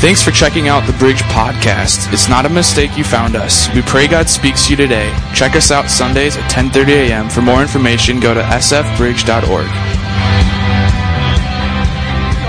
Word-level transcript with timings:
Thanks 0.00 0.22
for 0.22 0.30
checking 0.30 0.68
out 0.68 0.86
the 0.86 0.92
Bridge 0.92 1.22
Podcast. 1.22 2.12
It's 2.12 2.28
not 2.28 2.46
a 2.46 2.48
mistake 2.48 2.96
you 2.96 3.02
found 3.02 3.34
us. 3.34 3.68
We 3.74 3.82
pray 3.82 4.06
God 4.06 4.28
speaks 4.28 4.66
to 4.66 4.70
you 4.70 4.76
today. 4.76 5.12
Check 5.34 5.56
us 5.56 5.72
out 5.72 5.90
Sundays 5.90 6.36
at 6.36 6.48
10:30 6.48 7.08
a.m. 7.08 7.28
For 7.28 7.42
more 7.42 7.60
information, 7.60 8.20
go 8.20 8.32
to 8.32 8.40
sfbridge.org. 8.40 9.66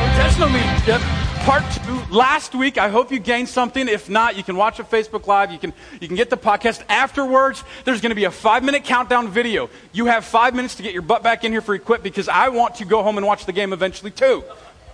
Intentional 0.09 0.49
leadership, 0.49 1.01
part 1.43 1.63
two. 1.73 2.13
Last 2.13 2.54
week, 2.54 2.77
I 2.77 2.89
hope 2.89 3.12
you 3.12 3.17
gained 3.17 3.50
something. 3.50 3.88
If 3.88 4.09
not, 4.11 4.38
you 4.38 4.43
can 4.43 4.55
watch 4.55 4.79
a 4.79 4.84
Facebook 4.84 5.25
Live. 5.25 5.52
You 5.52 5.57
can 5.57 5.73
you 6.00 6.07
can 6.07 6.16
get 6.16 6.29
the 6.29 6.38
podcast 6.38 6.84
afterwards. 6.88 7.63
There's 7.84 8.00
going 8.00 8.11
to 8.11 8.16
be 8.16 8.25
a 8.25 8.31
five 8.31 8.63
minute 8.63 8.84
countdown 8.84 9.27
video. 9.27 9.71
You 9.91 10.05
have 10.05 10.23
five 10.23 10.54
minutes 10.54 10.75
to 10.75 10.84
get 10.84 10.93
your 10.93 11.02
butt 11.02 11.23
back 11.23 11.43
in 11.43 11.52
here 11.52 11.61
for 11.61 11.73
equip 11.73 12.04
because 12.04 12.29
I 12.29 12.50
want 12.50 12.75
to 12.75 12.86
go 12.86 13.02
home 13.02 13.18
and 13.18 13.25
watch 13.25 13.47
the 13.47 13.54
game 13.54 13.73
eventually 13.73 14.11
too. 14.11 14.43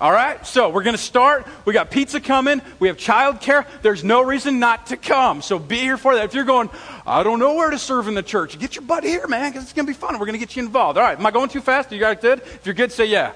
All 0.02 0.12
right, 0.12 0.46
so 0.46 0.70
we're 0.70 0.84
going 0.84 0.96
to 0.96 1.02
start. 1.02 1.48
We 1.64 1.72
got 1.72 1.90
pizza 1.90 2.20
coming. 2.20 2.62
We 2.80 2.90
have 2.90 2.98
childcare. 2.98 3.66
There's 3.82 4.04
no 4.04 4.22
reason 4.22 4.60
not 4.60 4.88
to 4.88 4.98
come. 4.98 5.42
So 5.42 5.58
be 5.58 5.78
here 5.78 5.98
for 5.98 6.16
that. 6.16 6.26
If 6.26 6.34
you're 6.34 6.44
going, 6.44 6.70
I 7.08 7.24
don't 7.24 7.40
know 7.40 7.54
where 7.54 7.70
to 7.70 7.80
serve 7.80 8.10
in 8.10 8.14
the 8.14 8.22
church, 8.22 8.60
get 8.60 8.76
your 8.76 8.84
butt 8.84 9.06
here, 9.06 9.26
man, 9.28 9.52
because 9.52 9.64
it's 9.64 9.72
going 9.72 9.86
to 9.86 9.94
be 9.94 9.98
fun. 9.98 10.20
We're 10.20 10.26
going 10.26 10.34
to 10.34 10.46
get 10.46 10.58
you 10.58 10.66
involved. 10.66 10.98
All 10.98 11.04
right, 11.06 11.18
am 11.18 11.26
I 11.26 11.32
going 11.32 11.48
too 11.48 11.62
fast? 11.62 11.94
Are 11.94 11.96
you 11.96 12.02
guys 12.02 12.18
good? 12.20 12.40
If 12.40 12.66
you're 12.66 12.76
good, 12.76 12.92
say 12.92 13.06
yeah. 13.06 13.32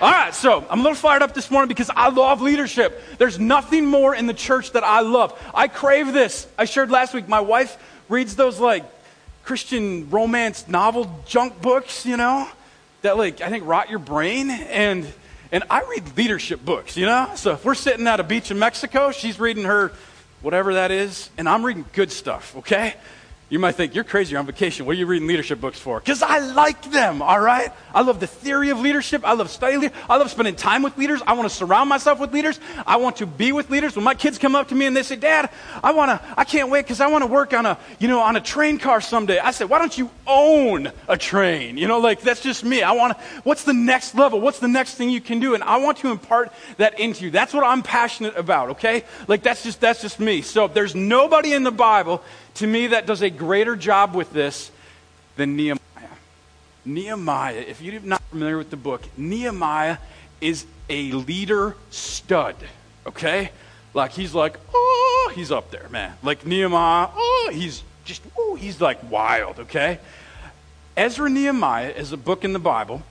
All 0.00 0.10
right, 0.10 0.34
so 0.34 0.64
I'm 0.70 0.80
a 0.80 0.82
little 0.82 0.96
fired 0.96 1.20
up 1.20 1.34
this 1.34 1.50
morning 1.50 1.68
because 1.68 1.90
I 1.94 2.08
love 2.08 2.40
leadership. 2.40 3.02
There's 3.18 3.38
nothing 3.38 3.84
more 3.84 4.14
in 4.14 4.26
the 4.26 4.34
church 4.34 4.72
that 4.72 4.84
I 4.84 5.00
love. 5.00 5.38
I 5.54 5.68
crave 5.68 6.14
this. 6.14 6.46
I 6.56 6.64
shared 6.64 6.90
last 6.90 7.12
week, 7.12 7.28
my 7.28 7.40
wife 7.40 7.76
reads 8.08 8.34
those 8.34 8.58
like 8.58 8.84
Christian 9.44 10.08
romance 10.08 10.68
novel 10.68 11.22
junk 11.26 11.60
books, 11.60 12.06
you 12.06 12.16
know, 12.16 12.48
that 13.02 13.18
like 13.18 13.42
I 13.42 13.50
think 13.50 13.66
rot 13.66 13.90
your 13.90 13.98
brain. 13.98 14.50
And 14.50 15.06
and 15.50 15.64
I 15.70 15.82
read 15.82 16.16
leadership 16.16 16.64
books, 16.64 16.96
you 16.96 17.06
know? 17.06 17.32
So 17.36 17.52
if 17.52 17.64
we're 17.64 17.74
sitting 17.74 18.06
at 18.06 18.20
a 18.20 18.24
beach 18.24 18.50
in 18.50 18.58
Mexico, 18.58 19.12
she's 19.12 19.40
reading 19.40 19.64
her 19.64 19.92
whatever 20.42 20.74
that 20.74 20.90
is, 20.90 21.30
and 21.36 21.48
I'm 21.48 21.64
reading 21.64 21.84
good 21.92 22.12
stuff, 22.12 22.56
okay? 22.58 22.94
You 23.50 23.58
might 23.58 23.76
think, 23.76 23.94
you're 23.94 24.04
crazy, 24.04 24.32
you're 24.32 24.40
on 24.40 24.46
vacation. 24.46 24.84
What 24.84 24.94
are 24.94 24.98
you 24.98 25.06
reading 25.06 25.26
leadership 25.26 25.58
books 25.58 25.78
for? 25.78 25.98
Because 26.00 26.22
I 26.22 26.38
like 26.38 26.90
them, 26.90 27.22
all 27.22 27.40
right? 27.40 27.72
I 27.94 28.02
love 28.02 28.20
the 28.20 28.26
theory 28.26 28.68
of 28.68 28.78
leadership. 28.78 29.22
I 29.24 29.32
love 29.32 29.48
studying. 29.48 29.90
I 30.08 30.18
love 30.18 30.30
spending 30.30 30.54
time 30.54 30.82
with 30.82 30.98
leaders. 30.98 31.22
I 31.26 31.32
want 31.32 31.48
to 31.48 31.54
surround 31.54 31.88
myself 31.88 32.20
with 32.20 32.34
leaders. 32.34 32.60
I 32.86 32.96
want 32.96 33.16
to 33.16 33.26
be 33.26 33.52
with 33.52 33.70
leaders. 33.70 33.96
When 33.96 34.04
my 34.04 34.14
kids 34.14 34.36
come 34.36 34.54
up 34.54 34.68
to 34.68 34.74
me 34.74 34.84
and 34.84 34.94
they 34.94 35.02
say, 35.02 35.16
Dad, 35.16 35.48
I 35.82 35.92
want 35.92 36.10
to, 36.10 36.34
I 36.36 36.44
can't 36.44 36.68
wait 36.70 36.82
because 36.82 37.00
I 37.00 37.06
want 37.06 37.22
to 37.22 37.26
work 37.26 37.54
on 37.54 37.64
a, 37.64 37.78
you 37.98 38.06
know, 38.06 38.20
on 38.20 38.36
a 38.36 38.40
train 38.40 38.78
car 38.78 39.00
someday. 39.00 39.38
I 39.38 39.52
said, 39.52 39.70
why 39.70 39.78
don't 39.78 39.96
you 39.96 40.10
own 40.26 40.92
a 41.08 41.16
train? 41.16 41.78
You 41.78 41.88
know, 41.88 42.00
like 42.00 42.20
that's 42.20 42.42
just 42.42 42.64
me. 42.64 42.82
I 42.82 42.92
want 42.92 43.16
to, 43.16 43.24
what's 43.44 43.64
the 43.64 43.72
next 43.72 44.14
level? 44.14 44.42
What's 44.42 44.58
the 44.58 44.68
next 44.68 44.96
thing 44.96 45.08
you 45.08 45.22
can 45.22 45.40
do? 45.40 45.54
And 45.54 45.62
I 45.62 45.78
want 45.78 45.96
to 45.98 46.10
impart 46.10 46.52
that 46.76 47.00
into 47.00 47.24
you. 47.24 47.30
That's 47.30 47.54
what 47.54 47.64
I'm 47.64 47.82
passionate 47.82 48.36
about, 48.36 48.70
okay? 48.70 49.04
Like 49.26 49.42
that's 49.42 49.62
just, 49.62 49.80
that's 49.80 50.02
just 50.02 50.20
me. 50.20 50.42
So 50.42 50.68
there's 50.68 50.94
nobody 50.94 51.54
in 51.54 51.62
the 51.64 51.70
Bible 51.72 52.22
to 52.54 52.66
me 52.66 52.88
that 52.88 53.06
does 53.06 53.22
a 53.22 53.30
greater 53.30 53.76
job 53.76 54.14
with 54.14 54.32
this 54.32 54.70
than 55.36 55.56
Nehemiah. 55.56 55.78
Nehemiah, 56.84 57.64
if 57.66 57.80
you're 57.80 58.00
not 58.00 58.22
familiar 58.24 58.58
with 58.58 58.70
the 58.70 58.76
book, 58.76 59.02
Nehemiah 59.16 59.98
is 60.40 60.66
a 60.88 61.12
leader 61.12 61.76
stud, 61.90 62.56
okay? 63.06 63.50
Like 63.94 64.12
he's 64.12 64.34
like, 64.34 64.58
oh, 64.74 65.32
he's 65.34 65.52
up 65.52 65.70
there, 65.70 65.88
man. 65.90 66.14
Like 66.22 66.46
Nehemiah, 66.46 67.08
oh, 67.14 67.50
he's 67.52 67.82
just, 68.04 68.22
oh, 68.36 68.54
he's 68.54 68.80
like 68.80 69.10
wild, 69.10 69.60
okay? 69.60 69.98
Ezra 70.96 71.28
Nehemiah 71.28 71.90
is 71.90 72.12
a 72.12 72.16
book 72.16 72.44
in 72.44 72.52
the 72.52 72.58
Bible 72.58 73.02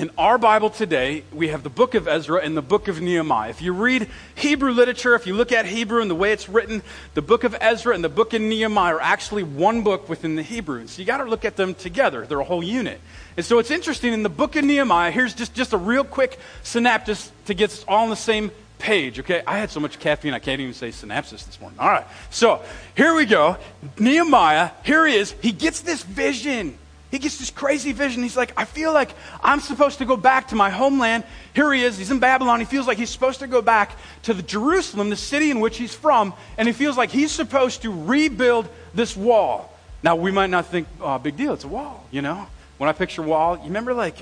in 0.00 0.10
our 0.16 0.38
Bible 0.38 0.70
today, 0.70 1.24
we 1.30 1.48
have 1.48 1.62
the 1.62 1.68
book 1.68 1.94
of 1.94 2.08
Ezra 2.08 2.40
and 2.42 2.56
the 2.56 2.62
book 2.62 2.88
of 2.88 3.02
Nehemiah. 3.02 3.50
If 3.50 3.60
you 3.60 3.74
read 3.74 4.08
Hebrew 4.34 4.72
literature, 4.72 5.14
if 5.14 5.26
you 5.26 5.34
look 5.34 5.52
at 5.52 5.66
Hebrew 5.66 6.00
and 6.00 6.10
the 6.10 6.14
way 6.14 6.32
it's 6.32 6.48
written, 6.48 6.82
the 7.12 7.20
book 7.20 7.44
of 7.44 7.54
Ezra 7.60 7.94
and 7.94 8.02
the 8.02 8.08
book 8.08 8.32
of 8.32 8.40
Nehemiah 8.40 8.94
are 8.94 9.00
actually 9.02 9.42
one 9.42 9.82
book 9.82 10.08
within 10.08 10.36
the 10.36 10.42
Hebrew. 10.42 10.86
So 10.86 11.00
you 11.00 11.06
got 11.06 11.18
to 11.18 11.24
look 11.24 11.44
at 11.44 11.56
them 11.56 11.74
together. 11.74 12.24
They're 12.24 12.40
a 12.40 12.44
whole 12.44 12.64
unit. 12.64 12.98
And 13.36 13.44
so 13.44 13.58
it's 13.58 13.70
interesting 13.70 14.14
in 14.14 14.22
the 14.22 14.30
book 14.30 14.56
of 14.56 14.64
Nehemiah, 14.64 15.10
here's 15.10 15.34
just, 15.34 15.52
just 15.52 15.74
a 15.74 15.76
real 15.76 16.04
quick 16.04 16.38
synopsis 16.62 17.30
to 17.44 17.52
get 17.52 17.68
us 17.68 17.84
all 17.86 18.04
on 18.04 18.08
the 18.08 18.16
same 18.16 18.52
page, 18.78 19.20
okay? 19.20 19.42
I 19.46 19.58
had 19.58 19.70
so 19.70 19.80
much 19.80 19.98
caffeine 19.98 20.32
I 20.32 20.38
can't 20.38 20.62
even 20.62 20.72
say 20.72 20.88
synapses 20.88 21.44
this 21.44 21.60
morning. 21.60 21.78
All 21.78 21.90
right. 21.90 22.06
So 22.30 22.62
here 22.96 23.14
we 23.14 23.26
go. 23.26 23.58
Nehemiah, 23.98 24.70
here 24.82 25.06
he 25.06 25.16
is. 25.16 25.32
He 25.42 25.52
gets 25.52 25.82
this 25.82 26.02
vision. 26.02 26.78
He 27.10 27.18
gets 27.18 27.38
this 27.38 27.50
crazy 27.50 27.92
vision. 27.92 28.22
He's 28.22 28.36
like, 28.36 28.52
I 28.56 28.64
feel 28.64 28.92
like 28.92 29.10
I'm 29.42 29.60
supposed 29.60 29.98
to 29.98 30.04
go 30.04 30.16
back 30.16 30.48
to 30.48 30.54
my 30.54 30.70
homeland. 30.70 31.24
Here 31.54 31.72
he 31.72 31.82
is. 31.82 31.98
He's 31.98 32.10
in 32.10 32.20
Babylon. 32.20 32.60
He 32.60 32.66
feels 32.66 32.86
like 32.86 32.98
he's 32.98 33.10
supposed 33.10 33.40
to 33.40 33.48
go 33.48 33.60
back 33.60 33.96
to 34.22 34.34
the 34.34 34.42
Jerusalem, 34.42 35.10
the 35.10 35.16
city 35.16 35.50
in 35.50 35.60
which 35.60 35.76
he's 35.76 35.94
from, 35.94 36.34
and 36.56 36.68
he 36.68 36.72
feels 36.72 36.96
like 36.96 37.10
he's 37.10 37.32
supposed 37.32 37.82
to 37.82 37.90
rebuild 37.90 38.68
this 38.94 39.16
wall. 39.16 39.76
Now, 40.02 40.16
we 40.16 40.30
might 40.30 40.50
not 40.50 40.66
think, 40.66 40.86
oh, 41.00 41.18
big 41.18 41.36
deal. 41.36 41.52
It's 41.52 41.64
a 41.64 41.68
wall, 41.68 42.06
you 42.10 42.22
know? 42.22 42.46
When 42.78 42.88
I 42.88 42.92
picture 42.92 43.22
wall, 43.22 43.56
you 43.56 43.64
remember 43.64 43.92
like, 43.92 44.16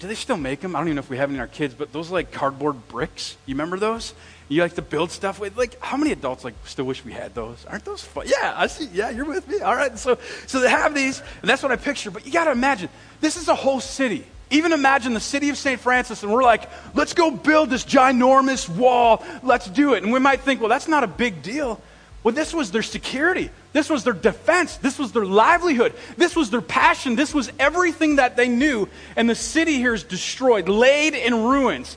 do 0.00 0.08
they 0.08 0.16
still 0.16 0.36
make 0.36 0.60
them? 0.60 0.74
I 0.74 0.80
don't 0.80 0.88
even 0.88 0.96
know 0.96 1.00
if 1.00 1.08
we 1.08 1.16
have 1.18 1.30
any 1.30 1.36
in 1.36 1.40
our 1.40 1.46
kids, 1.46 1.74
but 1.74 1.92
those 1.92 2.10
like 2.10 2.32
cardboard 2.32 2.88
bricks. 2.88 3.36
You 3.46 3.54
remember 3.54 3.78
those? 3.78 4.14
You 4.52 4.60
like 4.60 4.74
to 4.74 4.82
build 4.82 5.10
stuff 5.10 5.40
with 5.40 5.56
like 5.56 5.80
how 5.80 5.96
many 5.96 6.12
adults 6.12 6.44
like 6.44 6.52
still 6.66 6.84
wish 6.84 7.02
we 7.06 7.12
had 7.12 7.34
those? 7.34 7.64
Aren't 7.64 7.86
those 7.86 8.02
fun? 8.02 8.26
Yeah, 8.26 8.52
I 8.54 8.66
see. 8.66 8.86
Yeah, 8.92 9.08
you're 9.08 9.24
with 9.24 9.48
me. 9.48 9.60
All 9.60 9.74
right. 9.74 9.98
So 9.98 10.18
so 10.46 10.60
they 10.60 10.68
have 10.68 10.94
these, 10.94 11.22
and 11.40 11.48
that's 11.48 11.62
what 11.62 11.72
I 11.72 11.76
picture. 11.76 12.10
But 12.10 12.26
you 12.26 12.32
got 12.32 12.44
to 12.44 12.50
imagine 12.50 12.90
this 13.22 13.38
is 13.38 13.48
a 13.48 13.54
whole 13.54 13.80
city. 13.80 14.26
Even 14.50 14.74
imagine 14.74 15.14
the 15.14 15.20
city 15.20 15.48
of 15.48 15.56
St. 15.56 15.80
Francis, 15.80 16.22
and 16.22 16.30
we're 16.30 16.42
like, 16.42 16.68
let's 16.94 17.14
go 17.14 17.30
build 17.30 17.70
this 17.70 17.82
ginormous 17.82 18.68
wall. 18.68 19.24
Let's 19.42 19.66
do 19.70 19.94
it. 19.94 20.02
And 20.02 20.12
we 20.12 20.20
might 20.20 20.42
think, 20.42 20.60
well, 20.60 20.68
that's 20.68 20.88
not 20.88 21.02
a 21.02 21.06
big 21.06 21.40
deal. 21.40 21.80
Well, 22.22 22.34
this 22.34 22.52
was 22.52 22.70
their 22.70 22.82
security. 22.82 23.48
This 23.72 23.88
was 23.88 24.04
their 24.04 24.12
defense. 24.12 24.76
This 24.76 24.98
was 24.98 25.12
their 25.12 25.24
livelihood. 25.24 25.94
This 26.18 26.36
was 26.36 26.50
their 26.50 26.60
passion. 26.60 27.16
This 27.16 27.32
was 27.32 27.50
everything 27.58 28.16
that 28.16 28.36
they 28.36 28.48
knew. 28.48 28.90
And 29.16 29.30
the 29.30 29.34
city 29.34 29.76
here 29.76 29.94
is 29.94 30.04
destroyed, 30.04 30.68
laid 30.68 31.14
in 31.14 31.34
ruins. 31.42 31.96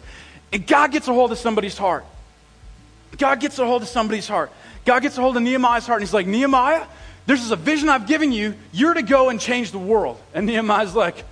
And 0.54 0.66
God 0.66 0.94
gets 0.94 1.10
a 1.10 1.14
hold 1.14 1.34
of 1.34 1.38
somebody's 1.38 1.78
heart. 1.78 2.06
God 3.18 3.40
gets 3.40 3.60
a 3.60 3.66
hold 3.66 3.82
of 3.82 3.88
somebody's 3.88 4.28
heart. 4.28 4.52
God 4.84 5.02
gets 5.02 5.18
a 5.18 5.22
hold 5.22 5.38
of 5.38 5.44
Nehemiah's 5.44 5.88
heart, 5.88 6.02
and 6.02 6.08
he's 6.08 6.14
like, 6.14 6.28
Nehemiah, 6.28 6.86
this 7.26 7.44
is 7.44 7.52
a 7.52 7.56
vision 7.56 7.90
I've 7.90 8.08
given 8.08 8.32
you. 8.32 8.56
You're 8.72 8.94
to 8.94 9.02
go 9.02 9.30
and 9.30 9.40
change 9.40 9.72
the 9.72 9.80
world. 9.80 10.22
And 10.34 10.46
Nehemiah's 10.46 10.94
like, 10.94 11.24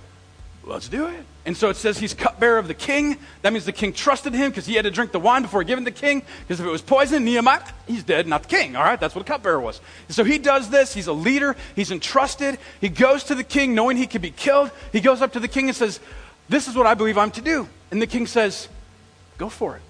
let's 0.64 0.88
do 0.88 1.06
it. 1.06 1.24
And 1.46 1.54
so 1.54 1.68
it 1.68 1.76
says 1.76 1.98
he's 1.98 2.14
cupbearer 2.14 2.58
of 2.58 2.68
the 2.68 2.74
king. 2.74 3.18
That 3.42 3.52
means 3.52 3.66
the 3.66 3.72
king 3.72 3.92
trusted 3.92 4.32
him 4.32 4.50
because 4.50 4.64
he 4.64 4.74
had 4.74 4.84
to 4.86 4.90
drink 4.90 5.12
the 5.12 5.20
wine 5.20 5.42
before 5.42 5.62
giving 5.62 5.84
the 5.84 5.90
king. 5.90 6.22
Because 6.40 6.58
if 6.58 6.66
it 6.66 6.70
was 6.70 6.80
poison, 6.80 7.24
Nehemiah, 7.24 7.60
he's 7.86 8.02
dead, 8.02 8.26
not 8.26 8.44
the 8.44 8.48
king. 8.48 8.76
All 8.76 8.82
right, 8.82 8.98
that's 8.98 9.14
what 9.14 9.22
a 9.22 9.24
cupbearer 9.26 9.60
was. 9.60 9.80
And 10.08 10.14
so 10.14 10.24
he 10.24 10.38
does 10.38 10.70
this. 10.70 10.94
He's 10.94 11.06
a 11.06 11.12
leader. 11.12 11.54
He's 11.76 11.90
entrusted. 11.90 12.58
He 12.80 12.88
goes 12.88 13.24
to 13.24 13.34
the 13.34 13.44
king 13.44 13.74
knowing 13.74 13.98
he 13.98 14.06
could 14.06 14.22
be 14.22 14.30
killed. 14.30 14.70
He 14.90 15.00
goes 15.00 15.20
up 15.20 15.34
to 15.34 15.40
the 15.40 15.48
king 15.48 15.68
and 15.68 15.76
says, 15.76 16.00
This 16.48 16.66
is 16.66 16.74
what 16.74 16.86
I 16.86 16.94
believe 16.94 17.18
I'm 17.18 17.30
to 17.32 17.42
do. 17.42 17.68
And 17.90 18.00
the 18.00 18.06
king 18.06 18.26
says, 18.26 18.68
Go 19.36 19.50
for 19.50 19.76
it. 19.76 19.82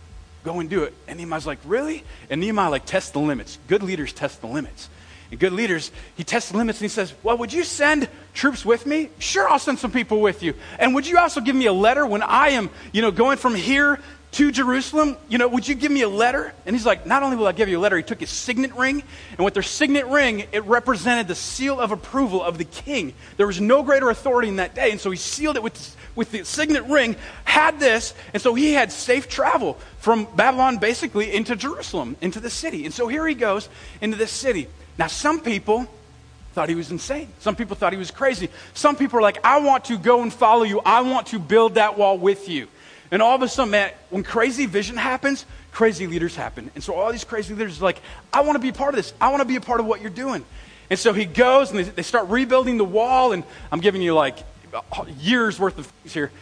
Go 0.44 0.60
and 0.60 0.68
do 0.68 0.84
it. 0.84 0.94
And 1.08 1.16
Nehemiah's 1.16 1.46
like, 1.46 1.58
Really? 1.64 2.04
And 2.30 2.40
Nehemiah 2.40 2.70
like 2.70 2.84
tests 2.84 3.10
the 3.10 3.18
limits. 3.18 3.58
Good 3.66 3.82
leaders 3.82 4.12
test 4.12 4.40
the 4.40 4.46
limits. 4.46 4.88
And 5.30 5.40
good 5.40 5.52
leaders, 5.52 5.90
he 6.16 6.22
tests 6.22 6.50
the 6.50 6.58
limits 6.58 6.78
and 6.78 6.84
he 6.84 6.94
says, 6.94 7.14
Well, 7.22 7.38
would 7.38 7.52
you 7.52 7.64
send 7.64 8.08
troops 8.34 8.64
with 8.64 8.86
me? 8.86 9.08
Sure, 9.18 9.48
I'll 9.48 9.58
send 9.58 9.78
some 9.78 9.90
people 9.90 10.20
with 10.20 10.42
you. 10.42 10.54
And 10.78 10.94
would 10.94 11.06
you 11.06 11.18
also 11.18 11.40
give 11.40 11.56
me 11.56 11.66
a 11.66 11.72
letter 11.72 12.06
when 12.06 12.22
I 12.22 12.50
am, 12.50 12.70
you 12.92 13.02
know, 13.02 13.10
going 13.10 13.38
from 13.38 13.54
here 13.54 13.98
to 14.34 14.50
Jerusalem? 14.52 15.16
You 15.28 15.38
know, 15.38 15.48
would 15.48 15.66
you 15.66 15.74
give 15.74 15.90
me 15.90 16.02
a 16.02 16.08
letter? 16.08 16.52
And 16.66 16.76
he's 16.76 16.86
like, 16.86 17.06
Not 17.06 17.22
only 17.22 17.36
will 17.36 17.46
I 17.46 17.52
give 17.52 17.68
you 17.68 17.78
a 17.78 17.80
letter, 17.80 17.96
he 17.96 18.02
took 18.02 18.20
his 18.20 18.30
signet 18.30 18.74
ring. 18.74 19.02
And 19.36 19.44
with 19.44 19.54
their 19.54 19.62
signet 19.62 20.06
ring, 20.06 20.46
it 20.52 20.64
represented 20.64 21.28
the 21.28 21.34
seal 21.34 21.80
of 21.80 21.92
approval 21.92 22.42
of 22.42 22.58
the 22.58 22.64
king. 22.64 23.14
There 23.36 23.46
was 23.46 23.60
no 23.60 23.82
greater 23.82 24.10
authority 24.10 24.48
in 24.48 24.56
that 24.56 24.74
day. 24.74 24.90
And 24.90 25.00
so 25.00 25.10
he 25.10 25.16
sealed 25.16 25.56
it 25.56 25.62
with 25.62 25.96
with 26.14 26.30
the 26.30 26.44
signet 26.44 26.84
ring, 26.84 27.16
had 27.44 27.80
this, 27.80 28.14
and 28.32 28.40
so 28.40 28.54
he 28.54 28.72
had 28.72 28.92
safe 28.92 29.28
travel 29.28 29.78
from 29.98 30.28
Babylon 30.36 30.78
basically 30.78 31.34
into 31.34 31.56
Jerusalem, 31.56 32.16
into 32.20 32.40
the 32.40 32.50
city. 32.50 32.84
And 32.84 32.94
so 32.94 33.08
here 33.08 33.26
he 33.26 33.34
goes 33.34 33.68
into 34.00 34.16
this 34.16 34.30
city. 34.30 34.68
Now, 34.96 35.08
some 35.08 35.40
people 35.40 35.88
thought 36.52 36.68
he 36.68 36.76
was 36.76 36.90
insane. 36.92 37.28
Some 37.40 37.56
people 37.56 37.74
thought 37.74 37.92
he 37.92 37.98
was 37.98 38.12
crazy. 38.12 38.48
Some 38.74 38.94
people 38.94 39.18
are 39.18 39.22
like, 39.22 39.44
I 39.44 39.58
want 39.58 39.86
to 39.86 39.98
go 39.98 40.22
and 40.22 40.32
follow 40.32 40.62
you. 40.62 40.80
I 40.84 41.00
want 41.00 41.28
to 41.28 41.40
build 41.40 41.74
that 41.74 41.98
wall 41.98 42.16
with 42.16 42.48
you. 42.48 42.68
And 43.14 43.22
all 43.22 43.36
of 43.36 43.42
a 43.42 43.48
sudden, 43.48 43.70
man, 43.70 43.92
when 44.10 44.24
crazy 44.24 44.66
vision 44.66 44.96
happens, 44.96 45.46
crazy 45.70 46.08
leaders 46.08 46.34
happen. 46.34 46.72
And 46.74 46.82
so 46.82 46.94
all 46.94 47.12
these 47.12 47.22
crazy 47.22 47.54
leaders 47.54 47.80
are 47.80 47.84
like, 47.84 48.00
I 48.32 48.40
want 48.40 48.56
to 48.56 48.58
be 48.58 48.70
a 48.70 48.72
part 48.72 48.92
of 48.92 48.96
this. 48.96 49.14
I 49.20 49.28
want 49.28 49.40
to 49.40 49.44
be 49.44 49.54
a 49.54 49.60
part 49.60 49.78
of 49.78 49.86
what 49.86 50.00
you're 50.00 50.10
doing. 50.10 50.44
And 50.90 50.98
so 50.98 51.12
he 51.12 51.24
goes 51.24 51.70
and 51.70 51.78
they, 51.78 51.84
they 51.84 52.02
start 52.02 52.28
rebuilding 52.28 52.76
the 52.76 52.84
wall. 52.84 53.30
And 53.30 53.44
I'm 53.70 53.78
giving 53.78 54.02
you 54.02 54.14
like 54.14 54.36
years 55.20 55.60
worth 55.60 55.78
of 55.78 55.86
things 55.86 56.12
here. 56.12 56.32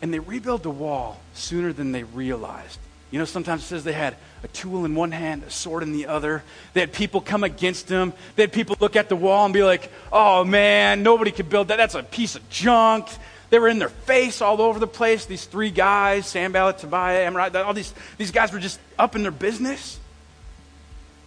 And 0.00 0.14
they 0.14 0.20
rebuild 0.20 0.62
the 0.62 0.70
wall 0.70 1.20
sooner 1.34 1.72
than 1.72 1.90
they 1.90 2.04
realized. 2.04 2.78
You 3.10 3.18
know, 3.18 3.24
sometimes 3.24 3.62
it 3.62 3.66
says 3.66 3.82
they 3.82 3.92
had 3.92 4.14
a 4.44 4.48
tool 4.48 4.84
in 4.84 4.94
one 4.94 5.10
hand, 5.10 5.42
a 5.42 5.50
sword 5.50 5.82
in 5.82 5.90
the 5.90 6.06
other. 6.06 6.44
They 6.74 6.80
had 6.80 6.92
people 6.92 7.20
come 7.20 7.42
against 7.42 7.88
them. 7.88 8.12
They 8.36 8.44
had 8.44 8.52
people 8.52 8.76
look 8.78 8.94
at 8.94 9.08
the 9.08 9.16
wall 9.16 9.46
and 9.46 9.52
be 9.52 9.64
like, 9.64 9.90
oh 10.12 10.44
man, 10.44 11.02
nobody 11.02 11.32
could 11.32 11.50
build 11.50 11.68
that. 11.68 11.76
That's 11.76 11.96
a 11.96 12.04
piece 12.04 12.36
of 12.36 12.48
junk. 12.50 13.08
They 13.52 13.58
were 13.58 13.68
in 13.68 13.78
their 13.78 13.90
face 13.90 14.40
all 14.40 14.62
over 14.62 14.78
the 14.78 14.86
place. 14.86 15.26
These 15.26 15.44
three 15.44 15.70
guys, 15.70 16.26
Sanballat, 16.26 16.78
Tobiah, 16.78 17.26
Ammonite, 17.26 17.54
all 17.54 17.74
these, 17.74 17.92
these 18.16 18.30
guys 18.30 18.50
were 18.50 18.58
just 18.58 18.80
up 18.98 19.14
in 19.14 19.20
their 19.20 19.30
business. 19.30 20.00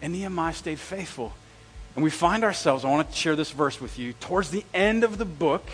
And 0.01 0.11
Nehemiah 0.11 0.53
stayed 0.53 0.79
faithful. 0.79 1.33
And 1.93 2.03
we 2.03 2.09
find 2.09 2.43
ourselves, 2.43 2.83
I 2.83 2.89
want 2.89 3.11
to 3.11 3.15
share 3.15 3.35
this 3.35 3.51
verse 3.51 3.79
with 3.79 3.99
you, 3.99 4.13
towards 4.13 4.49
the 4.49 4.65
end 4.73 5.03
of 5.03 5.19
the 5.19 5.25
book. 5.25 5.69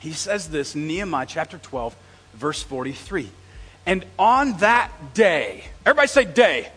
He 0.00 0.10
says 0.10 0.48
this 0.48 0.74
Nehemiah 0.74 1.26
chapter 1.26 1.58
12, 1.58 1.94
verse 2.34 2.60
43. 2.60 3.30
And 3.86 4.04
on 4.18 4.58
that 4.58 4.90
day, 5.14 5.62
everybody 5.86 6.08
say 6.08 6.24
day. 6.24 6.32
day. 6.32 6.70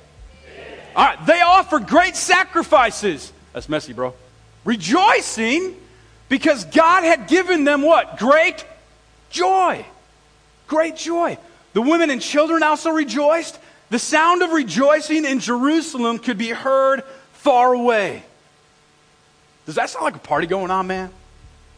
All 0.96 1.08
right, 1.08 1.26
they 1.26 1.42
offered 1.42 1.88
great 1.88 2.16
sacrifices. 2.16 3.34
That's 3.52 3.68
messy, 3.68 3.94
bro. 3.94 4.14
Rejoicing 4.64 5.76
because 6.30 6.66
God 6.66 7.04
had 7.04 7.28
given 7.28 7.64
them 7.64 7.82
what? 7.82 8.20
Great 8.20 8.64
joy. 9.32 9.86
Great 10.68 10.96
joy. 10.96 11.38
The 11.74 11.82
women 11.82 12.10
and 12.10 12.22
children 12.22 12.64
also 12.64 12.92
rejoiced. 12.92 13.58
The 13.90 14.00
sound 14.00 14.42
of 14.42 14.52
rejoicing 14.52 15.26
in 15.26 15.40
Jerusalem 15.40 16.20
could 16.20 16.38
be 16.38 16.50
heard 16.50 17.04
far 17.34 17.74
away. 17.74 18.24
Does 19.66 19.76
that 19.76 19.90
sound 19.90 20.06
like 20.06 20.16
a 20.16 20.20
party 20.20 20.48
going 20.48 20.72
on, 20.72 20.88
man? 20.88 21.12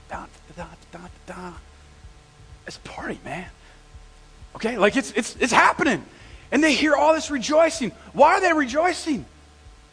Da, 0.09 0.25
da, 0.55 0.65
da, 1.25 1.53
it's 2.65 2.77
a 2.77 2.81
party, 2.81 3.19
man. 3.25 3.45
Okay, 4.55 4.77
like 4.77 4.95
it's, 4.95 5.11
it's, 5.11 5.35
it's 5.37 5.51
happening. 5.51 6.03
And 6.51 6.63
they 6.63 6.73
hear 6.73 6.95
all 6.95 7.13
this 7.13 7.31
rejoicing. 7.31 7.91
Why 8.13 8.33
are 8.33 8.41
they 8.41 8.53
rejoicing? 8.53 9.25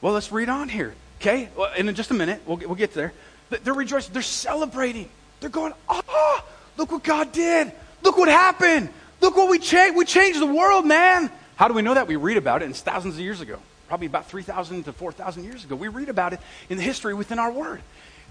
Well, 0.00 0.12
let's 0.12 0.30
read 0.30 0.48
on 0.48 0.68
here. 0.68 0.94
Okay, 1.20 1.48
well, 1.56 1.72
in 1.74 1.94
just 1.94 2.10
a 2.10 2.14
minute, 2.14 2.42
we'll, 2.46 2.58
we'll 2.58 2.74
get 2.74 2.94
there. 2.94 3.12
They're 3.50 3.74
rejoicing. 3.74 4.12
They're 4.12 4.22
celebrating. 4.22 5.08
They're 5.40 5.50
going, 5.50 5.72
oh, 5.88 6.44
look 6.76 6.92
what 6.92 7.02
God 7.02 7.32
did. 7.32 7.72
Look 8.02 8.16
what 8.16 8.28
happened. 8.28 8.88
Look 9.20 9.36
what 9.36 9.50
we 9.50 9.58
changed. 9.58 9.96
We 9.96 10.04
changed 10.04 10.40
the 10.40 10.46
world, 10.46 10.86
man. 10.86 11.30
How 11.56 11.68
do 11.68 11.74
we 11.74 11.82
know 11.82 11.94
that? 11.94 12.06
We 12.06 12.16
read 12.16 12.38
about 12.38 12.62
it. 12.62 12.70
It's 12.70 12.80
thousands 12.80 13.14
of 13.14 13.20
years 13.20 13.40
ago, 13.40 13.58
probably 13.88 14.06
about 14.06 14.26
3,000 14.26 14.84
to 14.84 14.92
4,000 14.92 15.44
years 15.44 15.64
ago. 15.64 15.76
We 15.76 15.88
read 15.88 16.08
about 16.08 16.32
it 16.32 16.40
in 16.70 16.78
the 16.78 16.82
history 16.82 17.12
within 17.12 17.38
our 17.38 17.52
word. 17.52 17.82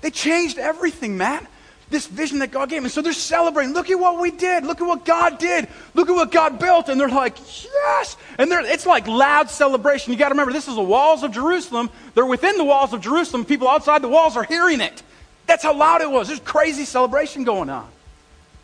They 0.02 0.10
changed 0.10 0.58
everything, 0.58 1.18
man. 1.18 1.46
This 1.92 2.06
vision 2.06 2.40
that 2.40 2.52
God 2.52 2.70
gave. 2.70 2.84
And 2.84 2.92
so 2.92 3.02
they're 3.02 3.14
celebrating. 3.14 3.74
Look 3.74 3.90
at 3.90 4.00
what 4.00 4.20
we 4.20 4.30
did. 4.30 4.64
Look 4.64 4.80
at 4.80 4.88
what 4.88 5.06
God 5.06 5.40
did. 5.40 5.68
Look 5.96 6.08
at 6.08 6.14
what 6.14 6.32
God 6.32 6.60
built. 6.60 6.88
And 6.88 7.00
they're 7.00 7.10
like, 7.10 7.38
yes. 7.64 8.16
And 8.38 8.52
it's 8.52 8.86
like 8.86 9.08
loud 9.08 9.50
celebration. 9.50 10.14
You 10.14 10.20
got 10.20 10.30
to 10.30 10.34
remember, 10.34 10.54
this 10.54 10.68
is 10.68 10.76
the 10.76 10.82
walls 10.82 11.24
of 11.24 11.32
Jerusalem. 11.32 11.90
They're 12.14 12.26
within 12.26 12.58
the 12.58 12.64
walls 12.64 12.94
of 12.94 13.02
Jerusalem. 13.02 13.44
People 13.44 13.68
outside 13.68 14.04
the 14.04 14.08
walls 14.08 14.38
are 14.38 14.44
hearing 14.44 14.82
it. 14.82 15.02
That's 15.48 15.64
how 15.64 15.76
loud 15.76 16.02
it 16.02 16.10
was. 16.10 16.28
There's 16.28 16.40
crazy 16.40 16.86
celebration 16.86 17.44
going 17.44 17.72
on. 17.72 17.90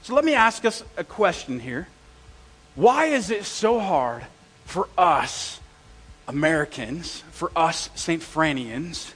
So 0.05 0.13
let 0.13 0.23
me 0.23 0.35
ask 0.35 0.65
us 0.65 0.83
a 0.97 1.03
question 1.03 1.59
here. 1.59 1.87
Why 2.75 3.05
is 3.05 3.31
it 3.31 3.43
so 3.43 3.79
hard 3.79 4.23
for 4.63 4.87
us, 4.95 5.59
Americans, 6.27 7.23
for 7.31 7.51
us, 7.55 7.89
St. 7.95 8.21
Franians, 8.21 9.13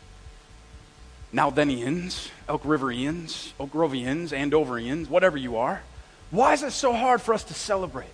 Naldenians, 1.31 2.31
Elk 2.47 2.63
Riverians, 2.63 3.51
Oak 3.59 3.71
Grovians, 3.71 4.31
Andoverians, 4.31 5.07
whatever 5.07 5.37
you 5.37 5.57
are, 5.57 5.83
why 6.31 6.53
is 6.53 6.63
it 6.63 6.71
so 6.71 6.91
hard 6.91 7.21
for 7.21 7.35
us 7.35 7.43
to 7.43 7.53
celebrate? 7.53 8.09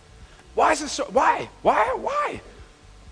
Why 0.54 0.74
is 0.74 0.81
it 0.81 0.89
so, 0.89 1.06
why? 1.06 1.48
Why? 1.62 1.95
Why? 1.98 2.42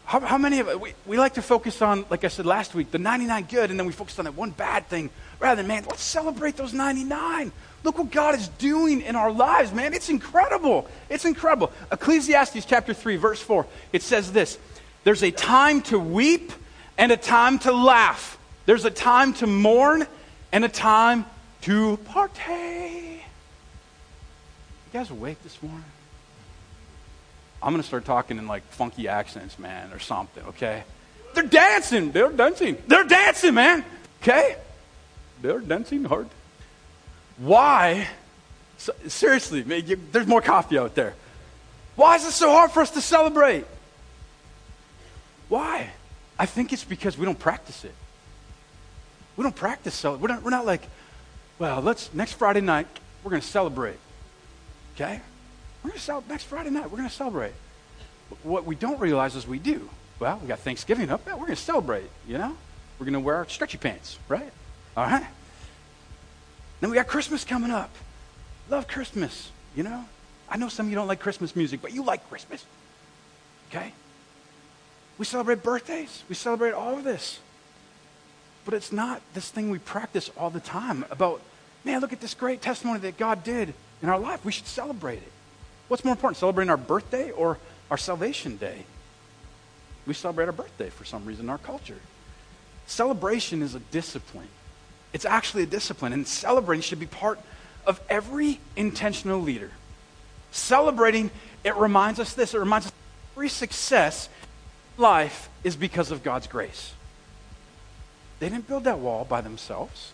How, 0.04 0.20
how 0.20 0.38
many 0.38 0.60
of 0.60 0.68
us, 0.68 0.76
we, 0.76 0.94
we 1.06 1.18
like 1.18 1.36
to 1.36 1.42
focus 1.42 1.82
on, 1.82 2.04
like 2.10 2.26
I 2.26 2.28
said 2.28 2.46
last 2.46 2.76
week, 2.76 2.92
the 2.92 3.00
99 3.00 3.48
good, 3.50 3.70
and 3.70 3.80
then 3.80 3.88
we 3.88 3.94
focus 3.94 4.20
on 4.20 4.26
that 4.26 4.36
one 4.36 4.50
bad 4.50 4.90
thing 4.90 5.10
rather 5.40 5.62
than, 5.62 5.70
man, 5.70 5.86
let's 5.88 6.04
celebrate 6.04 6.58
those 6.58 6.74
99. 6.74 7.54
Look 7.84 7.98
what 7.98 8.12
God 8.12 8.36
is 8.36 8.48
doing 8.48 9.02
in 9.02 9.16
our 9.16 9.32
lives, 9.32 9.74
man. 9.74 9.94
It's 9.94 10.10
incredible. 10.10 10.88
It's 11.10 11.26
incredible. 11.26 11.72
Ecclesiastes 11.92 12.66
chapter 12.66 12.94
3, 12.94 13.18
verse 13.18 13.42
4, 13.42 13.66
it 13.92 14.02
says 14.02 14.32
this 14.32 14.58
There's 15.04 15.24
a 15.24 15.32
time 15.32 15.82
to 15.84 16.00
weep 16.00 16.52
and 16.98 17.12
a 17.12 17.18
time 17.18 17.60
to 17.60 17.72
laugh, 17.72 18.38
there's 18.66 18.86
a 18.86 18.92
time 18.92 19.34
to 19.36 19.48
mourn 19.48 20.08
and 20.52 20.64
a 20.64 20.70
time 20.70 21.26
to 21.62 21.98
party. 21.98 22.42
You 24.94 25.00
guys 25.00 25.10
awake 25.10 25.42
this 25.44 25.62
morning? 25.62 25.84
I'm 27.62 27.72
going 27.72 27.82
to 27.82 27.88
start 27.88 28.06
talking 28.06 28.38
in 28.38 28.48
like 28.48 28.64
funky 28.64 29.08
accents, 29.08 29.58
man, 29.58 29.92
or 29.94 30.00
something, 30.00 30.44
okay? 30.48 30.84
They're 31.34 31.44
dancing. 31.44 32.12
They're 32.12 32.32
dancing. 32.32 32.78
They're 32.88 33.06
dancing, 33.06 33.54
man. 33.54 33.84
Okay? 34.22 34.58
They're 35.42 35.60
dancing 35.60 36.04
hard. 36.04 36.30
Why? 37.38 38.08
Seriously, 39.08 39.62
there's 39.62 40.28
more 40.28 40.42
coffee 40.42 40.78
out 40.78 40.96
there. 40.96 41.14
Why 41.96 42.16
is 42.16 42.26
it 42.26 42.32
so 42.32 42.52
hard 42.52 42.72
for 42.72 42.82
us 42.82 42.92
to 42.92 43.02
celebrate? 43.02 43.66
Why? 45.50 45.92
I 46.38 46.46
think 46.46 46.74
it's 46.74 46.84
because 46.84 47.18
we 47.18 47.26
don't 47.26 47.38
practice 47.38 47.86
it. 47.86 47.94
We 49.38 49.44
don't 49.44 49.56
practice 49.56 49.94
celebrate. 49.94 50.22
We're 50.22 50.36
not, 50.36 50.44
we're 50.44 50.52
not 50.52 50.66
like, 50.66 50.82
well, 51.60 51.82
let's 51.82 52.14
next 52.14 52.34
Friday 52.34 52.62
night 52.62 52.88
we're 53.24 53.32
going 53.32 53.42
to 53.42 53.48
celebrate. 53.48 53.98
Okay? 54.96 55.22
We're 55.84 55.90
going 55.90 56.00
to 56.00 56.04
celebrate 56.04 56.34
next 56.34 56.44
Friday 56.46 56.70
night. 56.70 56.90
We're 56.90 56.98
going 56.98 57.10
to 57.10 57.16
celebrate. 57.16 57.54
What 58.42 58.66
we 58.66 58.76
don't 58.76 59.00
realize 59.00 59.36
is 59.36 59.48
we 59.48 59.60
do. 59.60 59.90
Well, 60.20 60.40
we 60.42 60.48
got 60.48 60.60
Thanksgiving 60.60 61.10
up. 61.10 61.22
Yeah, 61.28 61.34
we're 61.34 61.46
going 61.46 61.56
to 61.56 61.62
celebrate. 61.62 62.10
You 62.28 62.38
know, 62.38 62.58
we're 62.98 63.06
going 63.06 63.14
to 63.14 63.20
wear 63.20 63.36
our 63.36 63.48
stretchy 63.48 63.78
pants, 63.78 64.18
right? 64.28 64.52
All 64.98 65.06
right. 65.06 65.26
Then 66.84 66.90
we 66.90 66.96
got 66.96 67.08
Christmas 67.08 67.46
coming 67.46 67.72
up. 67.72 67.90
Love 68.70 68.90
Christmas. 68.90 69.52
You 69.74 69.84
know, 69.84 70.04
I 70.50 70.58
know 70.58 70.68
some 70.68 70.88
of 70.88 70.90
you 70.90 70.98
don't 70.98 71.08
like 71.08 71.22
Christmas 71.22 71.56
music, 71.56 71.82
but 71.82 71.94
you 71.94 72.04
like 72.04 72.28
Christmas. 72.28 72.66
Okay. 73.70 73.94
We 75.18 75.24
celebrate 75.24 75.64
birthdays. 75.64 76.26
We 76.28 76.36
celebrate 76.36 76.74
all 76.74 76.98
of 76.98 77.06
this. 77.06 77.40
But 78.66 78.74
it's 78.74 78.92
not 78.92 79.22
this 79.34 79.50
thing 79.50 79.70
we 79.70 79.80
practice 79.80 80.30
all 80.38 80.50
the 80.50 80.60
time 80.60 81.06
about, 81.10 81.40
man, 81.86 82.02
look 82.02 82.12
at 82.12 82.20
this 82.20 82.34
great 82.34 82.62
testimony 82.62 83.00
that 83.00 83.18
God 83.18 83.46
did 83.46 83.74
in 84.02 84.10
our 84.10 84.20
life. 84.20 84.44
We 84.44 84.52
should 84.52 84.68
celebrate 84.68 85.20
it. 85.20 85.32
What's 85.88 86.04
more 86.04 86.12
important, 86.12 86.36
celebrating 86.36 86.70
our 86.70 86.76
birthday 86.76 87.32
or 87.32 87.60
our 87.92 87.98
salvation 87.98 88.58
day? 88.58 88.84
We 90.06 90.14
celebrate 90.14 90.48
our 90.48 90.52
birthday 90.52 90.90
for 90.90 91.06
some 91.06 91.24
reason 91.24 91.46
in 91.46 91.50
our 91.50 91.60
culture. 91.60 92.02
Celebration 92.88 93.62
is 93.62 93.74
a 93.74 93.80
discipline. 93.80 94.50
It's 95.14 95.26
actually 95.26 95.64
a 95.64 95.68
discipline, 95.68 96.12
and 96.12 96.28
celebrating 96.28 96.82
should 96.82 97.00
be 97.00 97.06
part 97.06 97.40
of 97.86 98.02
every 98.10 98.60
intentional 98.76 99.40
leader. 99.40 99.72
Celebrating, 100.52 101.32
it 101.64 101.76
reminds 101.76 102.20
us 102.20 102.34
this 102.34 102.54
it 102.54 102.60
reminds 102.60 102.88
us 102.88 102.94
every 103.36 103.50
success 103.50 104.28
in 104.98 105.04
life 105.04 105.50
is 105.64 105.76
because 105.76 106.12
of 106.12 106.24
God's 106.24 106.48
grace. 106.48 106.94
They 108.40 108.50
didn't 108.50 108.68
build 108.68 108.84
that 108.86 109.00
wall 109.00 109.26
by 109.26 109.42
themselves. 109.42 110.12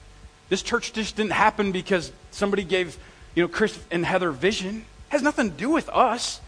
This 0.50 0.62
church 0.62 0.94
just 0.94 1.15
didn't 1.15 1.32
happen 1.32 1.72
because 1.72 2.12
somebody 2.32 2.63
gave, 2.63 2.98
you 3.36 3.44
know, 3.44 3.48
Chris 3.48 3.79
and 3.91 4.06
Heather 4.06 4.32
vision 4.32 4.86
has 5.10 5.22
nothing 5.22 5.51
to 5.51 5.58
do 5.58 5.70
with 5.70 5.89
us. 5.89 6.41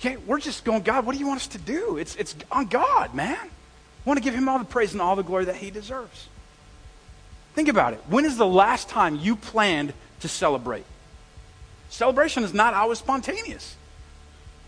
Okay, 0.00 0.16
we're 0.16 0.40
just 0.40 0.64
going, 0.64 0.82
God, 0.82 1.04
what 1.04 1.12
do 1.12 1.18
you 1.18 1.26
want 1.26 1.40
us 1.40 1.46
to 1.48 1.58
do? 1.58 1.96
It's, 1.96 2.16
it's 2.16 2.34
on 2.50 2.66
God, 2.66 3.14
man. 3.14 3.36
I 3.36 4.08
want 4.08 4.18
to 4.18 4.24
give 4.24 4.34
him 4.34 4.48
all 4.48 4.58
the 4.58 4.64
praise 4.64 4.92
and 4.92 5.02
all 5.02 5.14
the 5.14 5.22
glory 5.22 5.44
that 5.44 5.56
he 5.56 5.70
deserves. 5.70 6.28
Think 7.54 7.68
about 7.68 7.92
it. 7.92 8.00
When 8.08 8.24
is 8.24 8.36
the 8.36 8.46
last 8.46 8.88
time 8.88 9.16
you 9.16 9.36
planned 9.36 9.92
to 10.20 10.28
celebrate? 10.28 10.84
Celebration 11.88 12.44
is 12.44 12.54
not 12.54 12.74
always 12.74 12.98
spontaneous. 12.98 13.76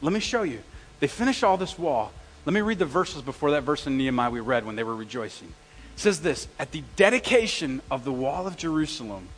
Let 0.00 0.12
me 0.12 0.20
show 0.20 0.42
you. 0.42 0.60
They 1.00 1.06
finish 1.06 1.42
all 1.42 1.56
this 1.56 1.78
wall. 1.78 2.12
Let 2.44 2.52
me 2.52 2.60
read 2.60 2.78
the 2.80 2.84
verses 2.84 3.22
before 3.22 3.52
that 3.52 3.62
verse 3.62 3.86
in 3.86 3.96
Nehemiah 3.96 4.30
we 4.30 4.40
read 4.40 4.66
when 4.66 4.74
they 4.74 4.82
were 4.82 4.96
rejoicing. 4.96 5.48
It 5.94 6.00
says 6.00 6.20
this 6.20 6.48
At 6.58 6.72
the 6.72 6.82
dedication 6.96 7.80
of 7.90 8.04
the 8.04 8.12
wall 8.12 8.46
of 8.46 8.56
Jerusalem, 8.56 9.28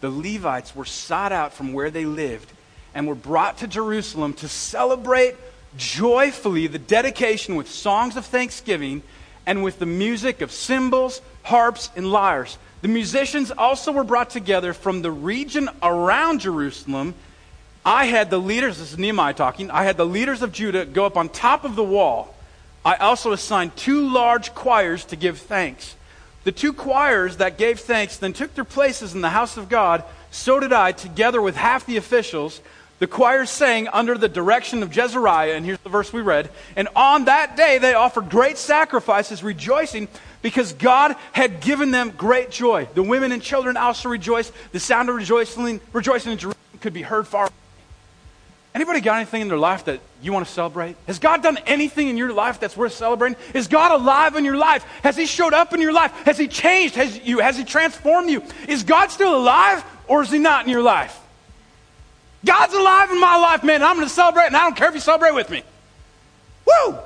the 0.00 0.10
Levites 0.10 0.74
were 0.74 0.84
sought 0.84 1.32
out 1.32 1.52
from 1.52 1.72
where 1.72 1.90
they 1.90 2.06
lived 2.06 2.52
and 2.94 3.06
were 3.06 3.14
brought 3.14 3.58
to 3.58 3.66
Jerusalem 3.66 4.32
to 4.34 4.48
celebrate 4.48 5.36
joyfully 5.76 6.66
the 6.66 6.78
dedication 6.78 7.56
with 7.56 7.70
songs 7.70 8.16
of 8.16 8.24
thanksgiving 8.24 9.02
and 9.44 9.62
with 9.62 9.78
the 9.78 9.86
music 9.86 10.40
of 10.40 10.50
cymbals, 10.50 11.20
harps, 11.42 11.90
and 11.94 12.10
lyres. 12.10 12.56
The 12.86 12.92
musicians 12.92 13.50
also 13.50 13.90
were 13.90 14.04
brought 14.04 14.30
together 14.30 14.72
from 14.72 15.02
the 15.02 15.10
region 15.10 15.68
around 15.82 16.42
Jerusalem. 16.42 17.14
I 17.84 18.04
had 18.04 18.30
the 18.30 18.38
leaders, 18.38 18.78
this 18.78 18.92
is 18.92 18.96
Nehemiah 18.96 19.34
talking, 19.34 19.72
I 19.72 19.82
had 19.82 19.96
the 19.96 20.06
leaders 20.06 20.40
of 20.40 20.52
Judah 20.52 20.84
go 20.86 21.04
up 21.04 21.16
on 21.16 21.28
top 21.28 21.64
of 21.64 21.74
the 21.74 21.82
wall. 21.82 22.32
I 22.84 22.94
also 22.94 23.32
assigned 23.32 23.74
two 23.74 24.08
large 24.08 24.54
choirs 24.54 25.04
to 25.06 25.16
give 25.16 25.40
thanks. 25.40 25.96
The 26.44 26.52
two 26.52 26.72
choirs 26.72 27.38
that 27.38 27.58
gave 27.58 27.80
thanks 27.80 28.18
then 28.18 28.32
took 28.32 28.54
their 28.54 28.62
places 28.62 29.16
in 29.16 29.20
the 29.20 29.30
house 29.30 29.56
of 29.56 29.68
God. 29.68 30.04
So 30.30 30.60
did 30.60 30.72
I, 30.72 30.92
together 30.92 31.42
with 31.42 31.56
half 31.56 31.86
the 31.86 31.96
officials. 31.96 32.60
The 32.98 33.06
choir 33.06 33.44
sang 33.44 33.88
under 33.88 34.16
the 34.16 34.28
direction 34.28 34.82
of 34.82 34.90
Jezrahiah, 34.90 35.54
and 35.54 35.66
here's 35.66 35.78
the 35.80 35.90
verse 35.90 36.12
we 36.12 36.22
read. 36.22 36.50
And 36.76 36.88
on 36.96 37.26
that 37.26 37.56
day 37.56 37.76
they 37.78 37.92
offered 37.92 38.30
great 38.30 38.56
sacrifices, 38.56 39.42
rejoicing 39.42 40.08
because 40.40 40.72
God 40.72 41.14
had 41.32 41.60
given 41.60 41.90
them 41.90 42.10
great 42.16 42.50
joy. 42.50 42.88
The 42.94 43.02
women 43.02 43.32
and 43.32 43.42
children 43.42 43.76
also 43.76 44.08
rejoiced. 44.08 44.52
The 44.72 44.80
sound 44.80 45.10
of 45.10 45.16
rejoicing, 45.16 45.80
rejoicing 45.92 46.32
in 46.32 46.38
Jerusalem 46.38 46.78
could 46.80 46.94
be 46.94 47.02
heard 47.02 47.26
far. 47.26 47.44
Away. 47.44 47.52
Anybody 48.74 49.00
got 49.00 49.16
anything 49.16 49.42
in 49.42 49.48
their 49.48 49.58
life 49.58 49.86
that 49.86 50.00
you 50.22 50.32
want 50.32 50.46
to 50.46 50.52
celebrate? 50.52 50.96
Has 51.06 51.18
God 51.18 51.42
done 51.42 51.58
anything 51.66 52.08
in 52.08 52.16
your 52.16 52.32
life 52.32 52.60
that's 52.60 52.76
worth 52.76 52.92
celebrating? 52.92 53.36
Is 53.54 53.68
God 53.68 53.90
alive 53.90 54.36
in 54.36 54.44
your 54.44 54.56
life? 54.56 54.84
Has 55.02 55.16
He 55.16 55.26
showed 55.26 55.52
up 55.52 55.74
in 55.74 55.80
your 55.80 55.92
life? 55.92 56.12
Has 56.24 56.38
He 56.38 56.46
changed? 56.46 56.94
Has, 56.94 57.18
you, 57.26 57.40
has 57.40 57.58
He 57.58 57.64
transformed 57.64 58.30
you? 58.30 58.42
Is 58.68 58.84
God 58.84 59.10
still 59.10 59.34
alive 59.34 59.84
or 60.08 60.22
is 60.22 60.30
He 60.30 60.38
not 60.38 60.64
in 60.64 60.70
your 60.70 60.82
life? 60.82 61.18
God's 62.46 62.74
alive 62.74 63.10
in 63.10 63.20
my 63.20 63.36
life, 63.36 63.64
man, 63.64 63.82
I'm 63.82 63.96
going 63.96 64.06
to 64.06 64.14
celebrate, 64.14 64.46
and 64.46 64.56
I 64.56 64.60
don't 64.60 64.76
care 64.76 64.88
if 64.88 64.94
you 64.94 65.00
celebrate 65.00 65.34
with 65.34 65.50
me. 65.50 65.62
Woo! 66.66 66.98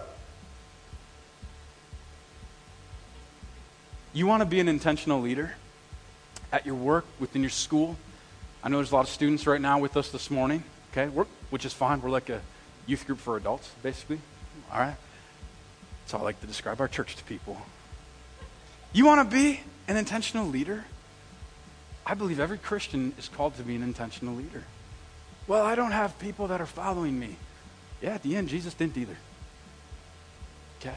You 4.12 4.26
want 4.26 4.42
to 4.42 4.46
be 4.46 4.60
an 4.60 4.68
intentional 4.68 5.20
leader 5.20 5.54
at 6.52 6.66
your 6.66 6.74
work, 6.74 7.06
within 7.18 7.42
your 7.42 7.50
school? 7.50 7.96
I 8.62 8.68
know 8.68 8.76
there's 8.76 8.92
a 8.92 8.94
lot 8.94 9.06
of 9.06 9.08
students 9.08 9.46
right 9.46 9.60
now 9.60 9.78
with 9.78 9.96
us 9.96 10.10
this 10.10 10.30
morning, 10.30 10.62
okay, 10.92 11.08
We're, 11.08 11.24
which 11.48 11.64
is 11.64 11.72
fine. 11.72 12.02
We're 12.02 12.10
like 12.10 12.28
a 12.28 12.42
youth 12.86 13.06
group 13.06 13.18
for 13.18 13.36
adults, 13.36 13.70
basically. 13.82 14.20
All 14.72 14.80
right? 14.80 14.96
That's 16.02 16.12
how 16.12 16.18
I 16.18 16.22
like 16.22 16.40
to 16.40 16.46
describe 16.46 16.80
our 16.80 16.88
church 16.88 17.16
to 17.16 17.24
people. 17.24 17.56
You 18.92 19.06
want 19.06 19.28
to 19.28 19.36
be 19.36 19.60
an 19.88 19.96
intentional 19.96 20.46
leader? 20.46 20.84
I 22.04 22.14
believe 22.14 22.40
every 22.40 22.58
Christian 22.58 23.14
is 23.18 23.28
called 23.28 23.56
to 23.56 23.62
be 23.62 23.76
an 23.76 23.82
intentional 23.82 24.34
leader. 24.34 24.64
Well, 25.50 25.64
I 25.64 25.74
don't 25.74 25.90
have 25.90 26.16
people 26.20 26.46
that 26.46 26.60
are 26.60 26.66
following 26.66 27.18
me. 27.18 27.34
Yeah, 28.00 28.10
at 28.10 28.22
the 28.22 28.36
end, 28.36 28.48
Jesus 28.48 28.72
didn't 28.72 28.96
either. 28.96 29.16
Okay? 30.78 30.94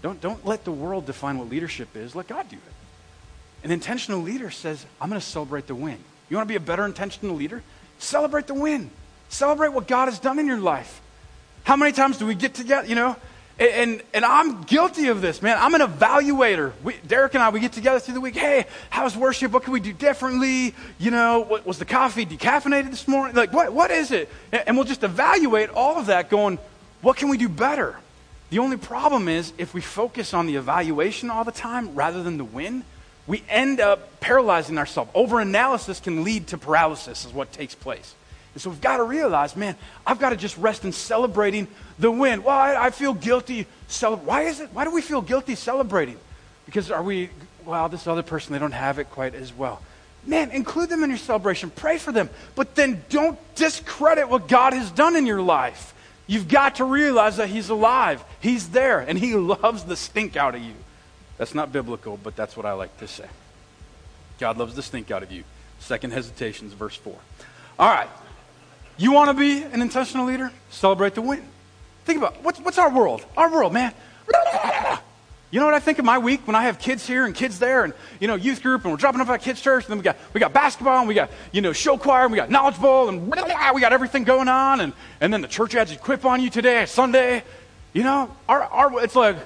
Don't, 0.00 0.18
don't 0.18 0.46
let 0.46 0.64
the 0.64 0.72
world 0.72 1.04
define 1.04 1.36
what 1.36 1.50
leadership 1.50 1.94
is. 1.94 2.14
Let 2.14 2.26
God 2.26 2.48
do 2.48 2.56
it. 2.56 3.64
An 3.64 3.70
intentional 3.70 4.22
leader 4.22 4.50
says, 4.50 4.86
I'm 4.98 5.10
going 5.10 5.20
to 5.20 5.26
celebrate 5.26 5.66
the 5.66 5.74
win. 5.74 5.98
You 6.30 6.38
want 6.38 6.48
to 6.48 6.50
be 6.50 6.56
a 6.56 6.60
better 6.60 6.86
intentional 6.86 7.36
leader? 7.36 7.62
Celebrate 7.98 8.46
the 8.46 8.54
win. 8.54 8.90
Celebrate 9.28 9.74
what 9.74 9.86
God 9.86 10.06
has 10.06 10.18
done 10.18 10.38
in 10.38 10.46
your 10.46 10.58
life. 10.58 11.02
How 11.64 11.76
many 11.76 11.92
times 11.92 12.16
do 12.16 12.24
we 12.24 12.34
get 12.34 12.54
together, 12.54 12.88
you 12.88 12.94
know? 12.94 13.14
And, 13.62 14.02
and, 14.12 14.24
I'm 14.24 14.62
guilty 14.62 15.06
of 15.06 15.20
this, 15.20 15.40
man. 15.40 15.56
I'm 15.56 15.72
an 15.74 15.82
evaluator. 15.82 16.72
We, 16.82 16.96
Derek 17.06 17.34
and 17.34 17.42
I, 17.44 17.50
we 17.50 17.60
get 17.60 17.72
together 17.72 18.00
through 18.00 18.14
the 18.14 18.20
week. 18.20 18.34
Hey, 18.34 18.66
how's 18.90 19.16
worship? 19.16 19.52
What 19.52 19.62
can 19.62 19.72
we 19.72 19.78
do 19.78 19.92
differently? 19.92 20.74
You 20.98 21.12
know, 21.12 21.44
what, 21.46 21.64
was 21.64 21.78
the 21.78 21.84
coffee 21.84 22.26
decaffeinated 22.26 22.90
this 22.90 23.06
morning? 23.06 23.36
Like, 23.36 23.52
what, 23.52 23.72
what 23.72 23.92
is 23.92 24.10
it? 24.10 24.28
And, 24.50 24.64
and 24.66 24.76
we'll 24.76 24.86
just 24.86 25.04
evaluate 25.04 25.70
all 25.70 25.96
of 25.96 26.06
that 26.06 26.28
going, 26.28 26.58
what 27.02 27.16
can 27.16 27.28
we 27.28 27.36
do 27.36 27.48
better? 27.48 27.96
The 28.50 28.58
only 28.58 28.78
problem 28.78 29.28
is 29.28 29.52
if 29.58 29.74
we 29.74 29.80
focus 29.80 30.34
on 30.34 30.46
the 30.46 30.56
evaluation 30.56 31.30
all 31.30 31.44
the 31.44 31.52
time 31.52 31.94
rather 31.94 32.20
than 32.20 32.38
the 32.38 32.44
win, 32.44 32.82
we 33.28 33.44
end 33.48 33.78
up 33.78 34.18
paralyzing 34.18 34.76
ourselves. 34.76 35.12
Over 35.14 35.38
analysis 35.38 36.00
can 36.00 36.24
lead 36.24 36.48
to 36.48 36.58
paralysis, 36.58 37.24
is 37.24 37.32
what 37.32 37.52
takes 37.52 37.76
place. 37.76 38.16
And 38.54 38.60
so 38.60 38.70
we've 38.70 38.80
got 38.80 38.98
to 38.98 39.04
realize, 39.04 39.56
man, 39.56 39.76
I've 40.06 40.18
got 40.18 40.30
to 40.30 40.36
just 40.36 40.58
rest 40.58 40.84
in 40.84 40.92
celebrating 40.92 41.68
the 41.98 42.10
win. 42.10 42.42
Well, 42.42 42.56
I, 42.56 42.86
I 42.86 42.90
feel 42.90 43.14
guilty. 43.14 43.66
Cele- 43.88 44.16
Why 44.16 44.42
is 44.42 44.60
it? 44.60 44.70
Why 44.72 44.84
do 44.84 44.90
we 44.90 45.00
feel 45.00 45.22
guilty 45.22 45.54
celebrating? 45.54 46.18
Because 46.66 46.90
are 46.90 47.02
we, 47.02 47.30
well, 47.64 47.88
this 47.88 48.06
other 48.06 48.22
person, 48.22 48.52
they 48.52 48.58
don't 48.58 48.72
have 48.72 48.98
it 48.98 49.10
quite 49.10 49.34
as 49.34 49.52
well. 49.52 49.80
Man, 50.24 50.50
include 50.50 50.88
them 50.88 51.02
in 51.02 51.10
your 51.10 51.18
celebration. 51.18 51.70
Pray 51.70 51.98
for 51.98 52.12
them. 52.12 52.30
But 52.54 52.74
then 52.74 53.02
don't 53.08 53.38
discredit 53.54 54.28
what 54.28 54.48
God 54.48 54.72
has 54.72 54.90
done 54.90 55.16
in 55.16 55.26
your 55.26 55.42
life. 55.42 55.94
You've 56.26 56.48
got 56.48 56.76
to 56.76 56.84
realize 56.84 57.38
that 57.38 57.48
He's 57.48 57.70
alive. 57.70 58.22
He's 58.40 58.68
there, 58.68 59.00
and 59.00 59.18
He 59.18 59.34
loves 59.34 59.84
the 59.84 59.96
stink 59.96 60.36
out 60.36 60.54
of 60.54 60.62
you. 60.62 60.74
That's 61.38 61.54
not 61.54 61.72
biblical, 61.72 62.18
but 62.22 62.36
that's 62.36 62.56
what 62.56 62.66
I 62.66 62.72
like 62.74 62.96
to 62.98 63.08
say. 63.08 63.26
God 64.38 64.58
loves 64.58 64.74
the 64.74 64.82
stink 64.82 65.10
out 65.10 65.22
of 65.22 65.32
you. 65.32 65.42
Second 65.80 66.12
hesitations, 66.12 66.72
verse 66.72 66.94
4. 66.94 67.16
All 67.78 67.88
right. 67.92 68.08
You 68.96 69.12
want 69.12 69.30
to 69.30 69.34
be 69.34 69.62
an 69.62 69.82
intentional 69.82 70.26
leader? 70.26 70.52
Celebrate 70.70 71.14
the 71.14 71.22
win. 71.22 71.42
Think 72.04 72.18
about 72.18 72.42
what's, 72.42 72.60
what's 72.60 72.78
our 72.78 72.90
world? 72.90 73.24
Our 73.36 73.50
world, 73.50 73.72
man. 73.72 73.92
You 75.50 75.60
know 75.60 75.66
what 75.66 75.74
I 75.74 75.80
think 75.80 75.98
of 75.98 76.06
my 76.06 76.16
week 76.16 76.46
when 76.46 76.56
I 76.56 76.62
have 76.62 76.78
kids 76.78 77.06
here 77.06 77.26
and 77.26 77.34
kids 77.34 77.58
there 77.58 77.84
and, 77.84 77.92
you 78.20 78.26
know, 78.26 78.36
youth 78.36 78.62
group 78.62 78.84
and 78.84 78.90
we're 78.90 78.96
dropping 78.96 79.20
off 79.20 79.28
at 79.28 79.42
kids 79.42 79.60
church 79.60 79.84
and 79.84 79.90
then 79.90 79.98
we 79.98 80.02
got, 80.02 80.16
we 80.32 80.40
got 80.40 80.54
basketball 80.54 81.00
and 81.00 81.08
we 81.08 81.12
got, 81.12 81.30
you 81.52 81.60
know, 81.60 81.74
show 81.74 81.98
choir 81.98 82.22
and 82.22 82.32
we 82.32 82.36
got 82.36 82.50
knowledge 82.50 82.80
bowl 82.80 83.10
and 83.10 83.30
we 83.30 83.80
got 83.80 83.92
everything 83.92 84.24
going 84.24 84.48
on 84.48 84.80
and, 84.80 84.94
and 85.20 85.30
then 85.30 85.42
the 85.42 85.48
church 85.48 85.74
adds 85.74 85.92
equip 85.92 86.24
on 86.24 86.40
you 86.40 86.48
today, 86.48 86.86
Sunday. 86.86 87.44
You 87.92 88.02
know, 88.02 88.34
our, 88.48 88.62
our, 88.62 89.04
it's 89.04 89.14
like, 89.14 89.36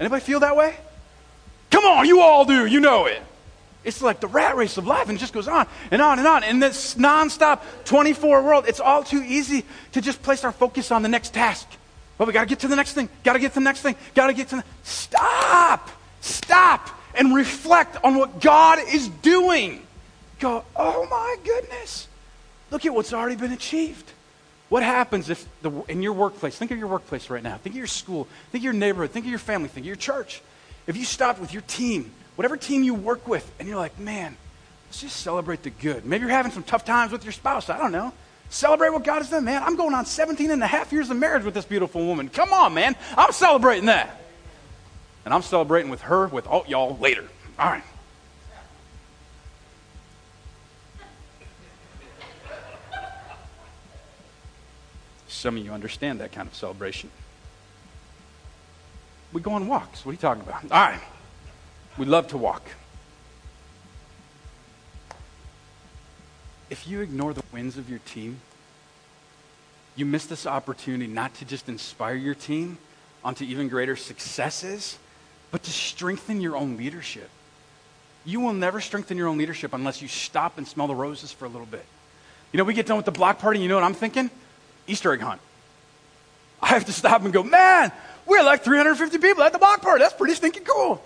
anybody 0.00 0.20
feel 0.20 0.40
that 0.40 0.56
way? 0.56 0.74
Come 1.70 1.84
on, 1.84 2.06
you 2.06 2.20
all 2.20 2.44
do, 2.44 2.66
you 2.66 2.80
know 2.80 3.06
it. 3.06 3.22
It's 3.82 4.02
like 4.02 4.20
the 4.20 4.26
rat 4.26 4.56
race 4.56 4.76
of 4.76 4.86
life, 4.86 5.08
and 5.08 5.16
it 5.16 5.20
just 5.20 5.32
goes 5.32 5.48
on 5.48 5.66
and 5.90 6.02
on 6.02 6.18
and 6.18 6.28
on. 6.28 6.44
In 6.44 6.60
this 6.60 6.96
nonstop 6.96 7.60
24 7.84 8.42
world, 8.42 8.64
it's 8.68 8.80
all 8.80 9.02
too 9.02 9.22
easy 9.22 9.64
to 9.92 10.00
just 10.00 10.22
place 10.22 10.44
our 10.44 10.52
focus 10.52 10.90
on 10.90 11.02
the 11.02 11.08
next 11.08 11.32
task. 11.32 11.66
Well, 12.18 12.26
we 12.26 12.34
got 12.34 12.42
to 12.42 12.46
get 12.46 12.60
to 12.60 12.68
the 12.68 12.76
next 12.76 12.92
thing. 12.92 13.08
Got 13.24 13.34
to 13.34 13.38
get 13.38 13.52
to 13.52 13.54
the 13.54 13.64
next 13.64 13.80
thing. 13.80 13.96
Got 14.14 14.26
to 14.26 14.34
get 14.34 14.48
to 14.48 14.56
the. 14.56 14.64
Stop! 14.82 15.88
Stop 16.20 16.90
and 17.14 17.34
reflect 17.34 17.96
on 18.04 18.16
what 18.16 18.40
God 18.40 18.78
is 18.92 19.08
doing. 19.08 19.86
Go, 20.38 20.64
oh 20.76 21.06
my 21.10 21.36
goodness. 21.44 22.08
Look 22.70 22.84
at 22.84 22.94
what's 22.94 23.12
already 23.12 23.36
been 23.36 23.52
achieved. 23.52 24.12
What 24.68 24.82
happens 24.82 25.30
if 25.30 25.46
the, 25.62 25.70
in 25.88 26.02
your 26.02 26.12
workplace, 26.12 26.56
think 26.56 26.70
of 26.70 26.78
your 26.78 26.86
workplace 26.86 27.28
right 27.28 27.42
now, 27.42 27.56
think 27.56 27.74
of 27.74 27.78
your 27.78 27.88
school, 27.88 28.28
think 28.52 28.60
of 28.60 28.64
your 28.64 28.72
neighborhood, 28.72 29.10
think 29.10 29.24
of 29.24 29.30
your 29.30 29.40
family, 29.40 29.68
think 29.68 29.84
of 29.84 29.88
your 29.88 29.96
church. 29.96 30.42
If 30.86 30.96
you 30.96 31.04
stopped 31.04 31.40
with 31.40 31.52
your 31.52 31.62
team, 31.62 32.12
whatever 32.36 32.56
team 32.56 32.82
you 32.82 32.94
work 32.94 33.26
with, 33.28 33.50
and 33.58 33.68
you're 33.68 33.78
like, 33.78 33.98
man, 33.98 34.36
let's 34.88 35.00
just 35.00 35.16
celebrate 35.16 35.62
the 35.62 35.70
good. 35.70 36.04
Maybe 36.04 36.22
you're 36.22 36.30
having 36.30 36.52
some 36.52 36.62
tough 36.62 36.84
times 36.84 37.12
with 37.12 37.24
your 37.24 37.32
spouse. 37.32 37.68
I 37.68 37.78
don't 37.78 37.92
know. 37.92 38.12
Celebrate 38.50 38.90
what 38.90 39.04
God 39.04 39.18
has 39.18 39.30
done, 39.30 39.44
man. 39.44 39.62
I'm 39.62 39.76
going 39.76 39.94
on 39.94 40.04
17 40.04 40.50
and 40.50 40.62
a 40.62 40.66
half 40.66 40.92
years 40.92 41.08
of 41.08 41.16
marriage 41.16 41.44
with 41.44 41.54
this 41.54 41.64
beautiful 41.64 42.04
woman. 42.04 42.28
Come 42.28 42.52
on, 42.52 42.74
man. 42.74 42.96
I'm 43.16 43.32
celebrating 43.32 43.86
that. 43.86 44.20
And 45.24 45.32
I'm 45.32 45.42
celebrating 45.42 45.90
with 45.90 46.02
her, 46.02 46.26
with 46.26 46.46
all 46.48 46.64
y'all 46.66 46.98
later. 46.98 47.24
All 47.58 47.70
right. 47.70 47.84
Some 55.28 55.56
of 55.56 55.64
you 55.64 55.70
understand 55.70 56.20
that 56.20 56.32
kind 56.32 56.48
of 56.48 56.54
celebration. 56.54 57.10
We 59.32 59.40
go 59.40 59.52
on 59.52 59.68
walks. 59.68 60.04
What 60.04 60.10
are 60.10 60.14
you 60.14 60.18
talking 60.18 60.42
about? 60.42 60.64
All 60.64 60.70
right. 60.70 61.00
We 61.98 62.06
love 62.06 62.28
to 62.28 62.38
walk. 62.38 62.62
if 66.70 66.86
you 66.86 67.00
ignore 67.00 67.34
the 67.34 67.42
wins 67.52 67.76
of 67.76 67.90
your 67.90 67.98
team, 67.98 68.40
you 69.96 70.06
miss 70.06 70.26
this 70.26 70.46
opportunity 70.46 71.08
not 71.08 71.34
to 71.34 71.44
just 71.44 71.68
inspire 71.68 72.14
your 72.14 72.34
team 72.34 72.78
onto 73.24 73.44
even 73.44 73.68
greater 73.68 73.96
successes, 73.96 74.98
but 75.50 75.62
to 75.64 75.70
strengthen 75.70 76.40
your 76.40 76.56
own 76.56 76.76
leadership. 76.76 77.28
You 78.24 78.40
will 78.40 78.52
never 78.52 78.80
strengthen 78.80 79.18
your 79.18 79.28
own 79.28 79.36
leadership 79.36 79.74
unless 79.74 80.00
you 80.00 80.08
stop 80.08 80.58
and 80.58 80.66
smell 80.66 80.86
the 80.86 80.94
roses 80.94 81.32
for 81.32 81.44
a 81.44 81.48
little 81.48 81.66
bit. 81.66 81.84
You 82.52 82.58
know, 82.58 82.64
we 82.64 82.72
get 82.72 82.86
done 82.86 82.96
with 82.96 83.06
the 83.06 83.12
block 83.12 83.40
party, 83.40 83.58
you 83.58 83.68
know 83.68 83.74
what 83.74 83.84
I'm 83.84 83.94
thinking? 83.94 84.30
Easter 84.86 85.12
egg 85.12 85.20
hunt. 85.20 85.40
I 86.62 86.68
have 86.68 86.84
to 86.84 86.92
stop 86.92 87.24
and 87.24 87.32
go, 87.32 87.42
man, 87.42 87.90
we're 88.26 88.42
like 88.42 88.62
350 88.62 89.18
people 89.18 89.42
at 89.42 89.52
the 89.52 89.58
block 89.58 89.82
party. 89.82 90.02
That's 90.02 90.14
pretty 90.14 90.34
stinking 90.34 90.64
cool. 90.64 91.02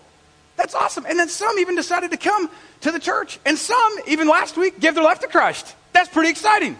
That's 0.56 0.74
awesome. 0.74 1.04
And 1.06 1.18
then 1.18 1.28
some 1.28 1.58
even 1.58 1.74
decided 1.74 2.10
to 2.12 2.16
come 2.16 2.48
to 2.82 2.92
the 2.92 3.00
church. 3.00 3.38
And 3.44 3.58
some, 3.58 3.96
even 4.06 4.28
last 4.28 4.56
week, 4.56 4.78
gave 4.80 4.94
their 4.94 5.04
life 5.04 5.20
to 5.20 5.28
Christ. 5.28 5.74
That's 5.92 6.08
pretty 6.08 6.30
exciting. 6.30 6.78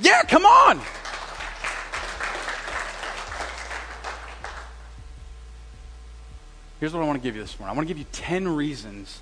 Yeah, 0.00 0.22
come 0.22 0.44
on. 0.44 0.80
Here's 6.80 6.92
what 6.92 7.02
I 7.02 7.06
want 7.06 7.22
to 7.22 7.26
give 7.26 7.34
you 7.34 7.40
this 7.40 7.58
morning 7.58 7.72
I 7.72 7.76
want 7.76 7.88
to 7.88 7.94
give 7.94 7.98
you 7.98 8.06
10 8.12 8.48
reasons. 8.48 9.20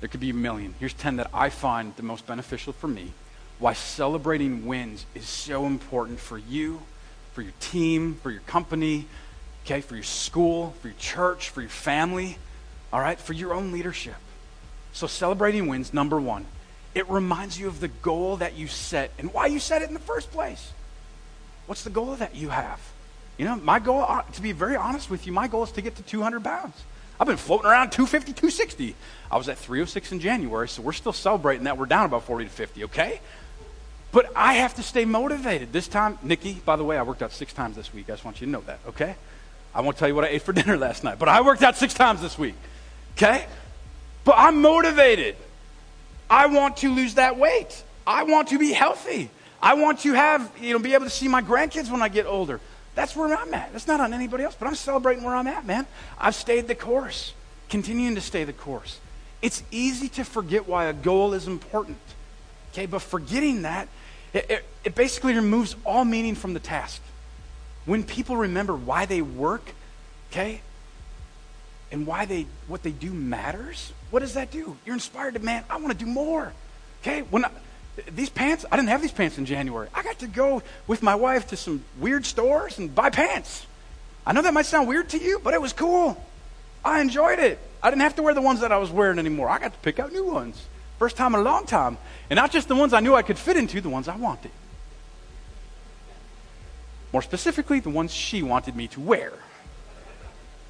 There 0.00 0.08
could 0.08 0.20
be 0.20 0.30
a 0.30 0.34
million. 0.34 0.74
Here's 0.78 0.92
10 0.92 1.16
that 1.16 1.30
I 1.32 1.48
find 1.48 1.96
the 1.96 2.02
most 2.02 2.26
beneficial 2.26 2.72
for 2.72 2.86
me. 2.86 3.12
Why 3.58 3.72
celebrating 3.72 4.66
wins 4.66 5.06
is 5.14 5.26
so 5.26 5.66
important 5.66 6.20
for 6.20 6.36
you, 6.36 6.82
for 7.32 7.40
your 7.40 7.54
team, 7.58 8.16
for 8.22 8.30
your 8.30 8.42
company, 8.42 9.06
okay, 9.64 9.80
for 9.80 9.94
your 9.94 10.04
school, 10.04 10.74
for 10.80 10.88
your 10.88 10.96
church, 10.98 11.48
for 11.48 11.62
your 11.62 11.70
family 11.70 12.38
all 12.96 13.02
right, 13.02 13.20
for 13.20 13.34
your 13.34 13.52
own 13.52 13.72
leadership. 13.72 14.14
So, 14.94 15.06
celebrating 15.06 15.66
wins, 15.66 15.92
number 15.92 16.18
one, 16.18 16.46
it 16.94 17.06
reminds 17.10 17.60
you 17.60 17.68
of 17.68 17.78
the 17.78 17.88
goal 17.88 18.38
that 18.38 18.56
you 18.56 18.68
set 18.68 19.10
and 19.18 19.34
why 19.34 19.48
you 19.48 19.58
set 19.58 19.82
it 19.82 19.88
in 19.88 19.92
the 19.92 20.00
first 20.00 20.32
place. 20.32 20.72
What's 21.66 21.84
the 21.84 21.90
goal 21.90 22.16
that 22.16 22.34
you 22.34 22.48
have? 22.48 22.80
You 23.36 23.44
know, 23.44 23.56
my 23.56 23.80
goal, 23.80 24.00
uh, 24.00 24.22
to 24.22 24.40
be 24.40 24.52
very 24.52 24.76
honest 24.76 25.10
with 25.10 25.26
you, 25.26 25.32
my 25.34 25.46
goal 25.46 25.64
is 25.64 25.72
to 25.72 25.82
get 25.82 25.96
to 25.96 26.02
200 26.04 26.42
pounds. 26.42 26.74
I've 27.20 27.26
been 27.26 27.36
floating 27.36 27.66
around 27.66 27.92
250, 27.92 28.32
260. 28.32 28.94
I 29.30 29.36
was 29.36 29.50
at 29.50 29.58
306 29.58 30.12
in 30.12 30.20
January, 30.20 30.66
so 30.66 30.80
we're 30.80 30.94
still 30.94 31.12
celebrating 31.12 31.64
that. 31.64 31.76
We're 31.76 31.84
down 31.84 32.06
about 32.06 32.24
40 32.24 32.46
to 32.46 32.50
50, 32.50 32.84
okay? 32.84 33.20
But 34.10 34.32
I 34.34 34.54
have 34.54 34.74
to 34.76 34.82
stay 34.82 35.04
motivated. 35.04 35.70
This 35.70 35.86
time, 35.86 36.18
Nikki, 36.22 36.54
by 36.64 36.76
the 36.76 36.84
way, 36.84 36.96
I 36.96 37.02
worked 37.02 37.20
out 37.20 37.32
six 37.32 37.52
times 37.52 37.76
this 37.76 37.92
week. 37.92 38.06
I 38.08 38.12
just 38.12 38.24
want 38.24 38.40
you 38.40 38.46
to 38.46 38.50
know 38.50 38.62
that, 38.62 38.78
okay? 38.88 39.16
I 39.74 39.82
won't 39.82 39.98
tell 39.98 40.08
you 40.08 40.14
what 40.14 40.24
I 40.24 40.28
ate 40.28 40.40
for 40.40 40.52
dinner 40.54 40.78
last 40.78 41.04
night, 41.04 41.18
but 41.18 41.28
I 41.28 41.42
worked 41.42 41.62
out 41.62 41.76
six 41.76 41.92
times 41.92 42.22
this 42.22 42.38
week. 42.38 42.54
Okay? 43.16 43.46
But 44.24 44.34
I'm 44.38 44.60
motivated. 44.60 45.36
I 46.28 46.46
want 46.46 46.78
to 46.78 46.94
lose 46.94 47.14
that 47.14 47.38
weight. 47.38 47.82
I 48.06 48.24
want 48.24 48.48
to 48.48 48.58
be 48.58 48.72
healthy. 48.72 49.30
I 49.62 49.74
want 49.74 50.00
to 50.00 50.12
have, 50.12 50.50
you 50.60 50.72
know, 50.72 50.78
be 50.78 50.94
able 50.94 51.04
to 51.04 51.10
see 51.10 51.28
my 51.28 51.42
grandkids 51.42 51.90
when 51.90 52.02
I 52.02 52.08
get 52.08 52.26
older. 52.26 52.60
That's 52.94 53.14
where 53.14 53.34
I'm 53.36 53.52
at. 53.54 53.72
That's 53.72 53.86
not 53.86 54.00
on 54.00 54.12
anybody 54.12 54.44
else, 54.44 54.56
but 54.58 54.68
I'm 54.68 54.74
celebrating 54.74 55.24
where 55.24 55.34
I'm 55.34 55.46
at, 55.46 55.66
man. 55.66 55.86
I've 56.18 56.34
stayed 56.34 56.66
the 56.66 56.74
course, 56.74 57.34
continuing 57.68 58.14
to 58.14 58.20
stay 58.20 58.44
the 58.44 58.52
course. 58.52 59.00
It's 59.42 59.62
easy 59.70 60.08
to 60.10 60.24
forget 60.24 60.66
why 60.66 60.86
a 60.86 60.92
goal 60.92 61.34
is 61.34 61.46
important. 61.46 61.98
Okay, 62.72 62.86
but 62.86 63.00
forgetting 63.00 63.62
that, 63.62 63.88
it, 64.32 64.50
it, 64.50 64.64
it 64.84 64.94
basically 64.94 65.34
removes 65.34 65.76
all 65.84 66.04
meaning 66.04 66.34
from 66.34 66.54
the 66.54 66.60
task. 66.60 67.00
When 67.84 68.02
people 68.02 68.36
remember 68.36 68.74
why 68.74 69.06
they 69.06 69.22
work, 69.22 69.72
okay, 70.30 70.60
and 71.92 72.06
why 72.06 72.24
they 72.24 72.46
what 72.68 72.82
they 72.82 72.90
do 72.90 73.12
matters, 73.12 73.92
what 74.10 74.20
does 74.20 74.34
that 74.34 74.50
do? 74.50 74.76
You're 74.84 74.94
inspired 74.94 75.34
to, 75.34 75.40
man, 75.40 75.64
I 75.70 75.76
want 75.76 75.98
to 75.98 76.04
do 76.04 76.10
more. 76.10 76.52
Okay? 77.02 77.22
When 77.22 77.44
I, 77.44 77.50
these 78.14 78.30
pants, 78.30 78.64
I 78.70 78.76
didn't 78.76 78.88
have 78.88 79.02
these 79.02 79.12
pants 79.12 79.38
in 79.38 79.46
January. 79.46 79.88
I 79.94 80.02
got 80.02 80.18
to 80.20 80.26
go 80.26 80.62
with 80.86 81.02
my 81.02 81.14
wife 81.14 81.48
to 81.48 81.56
some 81.56 81.84
weird 81.98 82.26
stores 82.26 82.78
and 82.78 82.94
buy 82.94 83.10
pants. 83.10 83.66
I 84.26 84.32
know 84.32 84.42
that 84.42 84.52
might 84.52 84.66
sound 84.66 84.88
weird 84.88 85.10
to 85.10 85.18
you, 85.18 85.40
but 85.42 85.54
it 85.54 85.60
was 85.60 85.72
cool. 85.72 86.22
I 86.84 87.00
enjoyed 87.00 87.38
it. 87.38 87.58
I 87.82 87.90
didn't 87.90 88.02
have 88.02 88.16
to 88.16 88.22
wear 88.22 88.34
the 88.34 88.42
ones 88.42 88.60
that 88.60 88.72
I 88.72 88.78
was 88.78 88.90
wearing 88.90 89.18
anymore. 89.18 89.48
I 89.48 89.58
got 89.58 89.72
to 89.72 89.78
pick 89.78 89.98
out 89.98 90.12
new 90.12 90.24
ones. 90.24 90.66
First 90.98 91.16
time 91.16 91.34
in 91.34 91.40
a 91.40 91.44
long 91.44 91.66
time. 91.66 91.98
And 92.30 92.36
not 92.36 92.50
just 92.50 92.68
the 92.68 92.74
ones 92.74 92.92
I 92.92 93.00
knew 93.00 93.14
I 93.14 93.22
could 93.22 93.38
fit 93.38 93.56
into, 93.56 93.80
the 93.80 93.88
ones 93.88 94.08
I 94.08 94.16
wanted. 94.16 94.50
More 97.12 97.22
specifically, 97.22 97.80
the 97.80 97.90
ones 97.90 98.12
she 98.12 98.42
wanted 98.42 98.76
me 98.76 98.88
to 98.88 99.00
wear. 99.00 99.32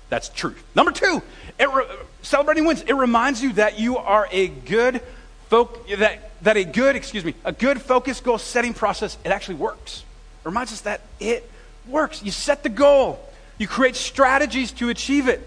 That's 0.09 0.29
truth. 0.29 0.63
Number 0.75 0.93
two, 0.93 1.23
re- 1.59 1.87
celebrating 2.23 2.65
wins. 2.65 2.83
It 2.83 2.95
reminds 2.95 3.43
you 3.43 3.53
that 3.55 3.79
you 3.79 3.99
are 3.99 4.29
a 4.31 4.49
good 4.49 5.01
folk, 5.49 5.89
that, 5.89 6.31
that 6.43 6.57
a 6.57 6.65
good, 6.65 6.97
excuse 6.97 7.25
me, 7.25 7.35
a 7.45 7.53
good 7.53 7.81
focus 7.81 8.21
goal 8.21 8.39
setting 8.39 8.75
process, 8.75 9.17
it 9.25 9.31
actually 9.31 9.57
works. 9.57 10.05
It 10.45 10.49
reminds 10.49 10.73
us 10.73 10.83
that 10.83 11.01
it 11.19 11.51
works. 11.89 12.23
You 12.23 12.31
set 12.31 12.63
the 12.63 12.69
goal, 12.69 13.19
you 13.59 13.67
create 13.67 13.97
strategies 13.97 14.73
to 14.73 14.89
achieve 14.91 15.29
it, 15.29 15.47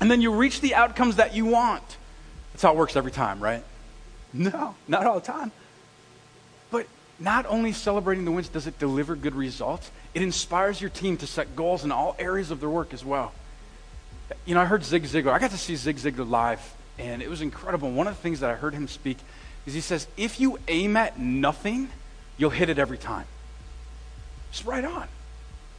and 0.00 0.10
then 0.10 0.20
you 0.20 0.32
reach 0.32 0.60
the 0.60 0.74
outcomes 0.74 1.16
that 1.16 1.34
you 1.34 1.46
want. 1.46 1.84
That's 2.52 2.62
how 2.62 2.72
it 2.72 2.76
works 2.76 2.96
every 2.96 3.12
time, 3.12 3.40
right? 3.40 3.62
No, 4.32 4.74
not 4.88 5.06
all 5.06 5.14
the 5.14 5.26
time. 5.26 5.52
But 6.70 6.86
not 7.18 7.46
only 7.46 7.72
celebrating 7.72 8.24
the 8.24 8.30
wins 8.30 8.48
does 8.48 8.66
it 8.66 8.78
deliver 8.78 9.14
good 9.14 9.34
results, 9.34 9.90
it 10.14 10.22
inspires 10.22 10.80
your 10.80 10.90
team 10.90 11.16
to 11.18 11.26
set 11.26 11.54
goals 11.54 11.84
in 11.84 11.92
all 11.92 12.16
areas 12.18 12.50
of 12.50 12.60
their 12.60 12.68
work 12.68 12.92
as 12.94 13.04
well. 13.04 13.32
You 14.44 14.54
know, 14.54 14.60
I 14.60 14.64
heard 14.64 14.84
Zig 14.84 15.04
Ziglar. 15.04 15.32
I 15.32 15.38
got 15.38 15.50
to 15.50 15.58
see 15.58 15.76
Zig 15.76 15.96
Ziglar 15.96 16.28
live, 16.28 16.74
and 16.98 17.22
it 17.22 17.28
was 17.28 17.40
incredible. 17.40 17.90
One 17.90 18.06
of 18.06 18.16
the 18.16 18.22
things 18.22 18.40
that 18.40 18.50
I 18.50 18.54
heard 18.54 18.74
him 18.74 18.88
speak 18.88 19.18
is 19.66 19.74
he 19.74 19.80
says, 19.80 20.06
if 20.16 20.40
you 20.40 20.58
aim 20.68 20.96
at 20.96 21.18
nothing, 21.18 21.88
you'll 22.36 22.50
hit 22.50 22.68
it 22.68 22.78
every 22.78 22.98
time. 22.98 23.26
It's 24.50 24.64
right 24.64 24.84
on. 24.84 25.06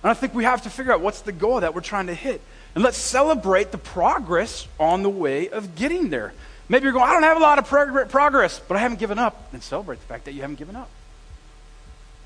And 0.04 0.10
I 0.10 0.14
think 0.14 0.34
we 0.34 0.44
have 0.44 0.64
to 0.64 0.70
figure 0.70 0.92
out 0.92 1.02
what's 1.02 1.22
the 1.22 1.32
goal 1.32 1.60
that 1.60 1.76
we're 1.76 1.82
trying 1.82 2.08
to 2.08 2.14
hit. 2.14 2.42
And 2.74 2.84
let's 2.84 2.98
celebrate 2.98 3.72
the 3.72 3.78
progress 3.78 4.68
on 4.80 5.04
the 5.04 5.10
way 5.10 5.50
of 5.50 5.76
getting 5.76 6.10
there. 6.10 6.34
Maybe 6.70 6.86
you're 6.86 6.94
going, 6.94 7.06
I 7.06 7.14
don't 7.14 7.24
have 7.24 7.38
a 7.38 7.42
lot 7.42 7.60
of 7.60 7.68
prog- 7.68 8.10
progress, 8.10 8.60
but 8.66 8.78
I 8.78 8.80
haven't 8.80 9.00
given 9.00 9.20
up. 9.20 9.52
Then 9.52 9.62
celebrate 9.62 10.00
the 10.00 10.06
fact 10.06 10.26
that 10.26 10.34
you 10.34 10.42
haven't 10.42 10.56
given 10.58 10.76
up. 10.76 10.90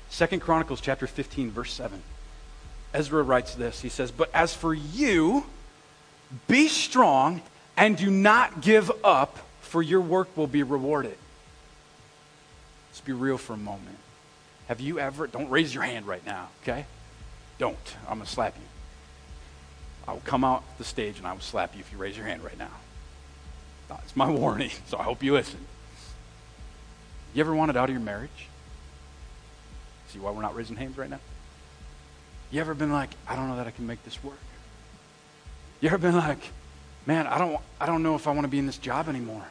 Second 0.08 0.40
Chronicles 0.40 0.80
chapter 0.80 1.06
15, 1.06 1.50
verse 1.50 1.72
7. 1.72 2.00
Ezra 2.94 3.22
writes 3.22 3.54
this. 3.56 3.80
He 3.80 3.88
says, 3.88 4.10
But 4.10 4.30
as 4.32 4.54
for 4.54 4.72
you, 4.72 5.44
be 6.48 6.68
strong 6.68 7.42
and 7.76 7.96
do 7.96 8.10
not 8.10 8.60
give 8.60 8.90
up, 9.04 9.38
for 9.60 9.82
your 9.82 10.00
work 10.00 10.34
will 10.36 10.46
be 10.46 10.62
rewarded. 10.62 11.16
Let's 12.90 13.00
be 13.00 13.12
real 13.12 13.38
for 13.38 13.52
a 13.52 13.58
moment. 13.58 13.98
Have 14.68 14.80
you 14.80 14.98
ever, 14.98 15.26
don't 15.26 15.50
raise 15.50 15.74
your 15.74 15.84
hand 15.84 16.06
right 16.06 16.24
now, 16.24 16.48
okay? 16.62 16.86
Don't. 17.58 17.76
I'm 18.08 18.18
going 18.18 18.26
to 18.26 18.32
slap 18.32 18.54
you. 18.56 18.64
I 20.08 20.12
will 20.12 20.22
come 20.24 20.44
out 20.44 20.62
the 20.78 20.84
stage 20.84 21.18
and 21.18 21.26
I 21.26 21.32
will 21.32 21.40
slap 21.40 21.74
you 21.74 21.80
if 21.80 21.92
you 21.92 21.98
raise 21.98 22.16
your 22.16 22.26
hand 22.26 22.42
right 22.42 22.58
now. 22.58 22.70
It's 24.02 24.16
my 24.16 24.30
warning, 24.30 24.70
so 24.86 24.98
I 24.98 25.02
hope 25.02 25.22
you 25.22 25.32
listen. 25.32 25.60
You 27.34 27.40
ever 27.40 27.54
wanted 27.54 27.76
out 27.76 27.84
of 27.88 27.90
your 27.90 28.00
marriage? 28.00 28.48
See 30.08 30.18
why 30.18 30.30
we're 30.30 30.42
not 30.42 30.56
raising 30.56 30.76
hands 30.76 30.96
right 30.96 31.10
now? 31.10 31.20
You 32.50 32.60
ever 32.60 32.74
been 32.74 32.92
like, 32.92 33.10
I 33.28 33.36
don't 33.36 33.48
know 33.48 33.56
that 33.56 33.66
I 33.66 33.72
can 33.72 33.86
make 33.86 34.02
this 34.04 34.22
work? 34.24 34.38
You 35.86 35.90
ever 35.90 35.98
been 35.98 36.16
like, 36.16 36.40
man, 37.06 37.28
I 37.28 37.38
don't, 37.38 37.60
I 37.80 37.86
don't 37.86 38.02
know 38.02 38.16
if 38.16 38.26
I 38.26 38.32
want 38.32 38.42
to 38.42 38.48
be 38.48 38.58
in 38.58 38.66
this 38.66 38.76
job 38.76 39.08
anymore? 39.08 39.44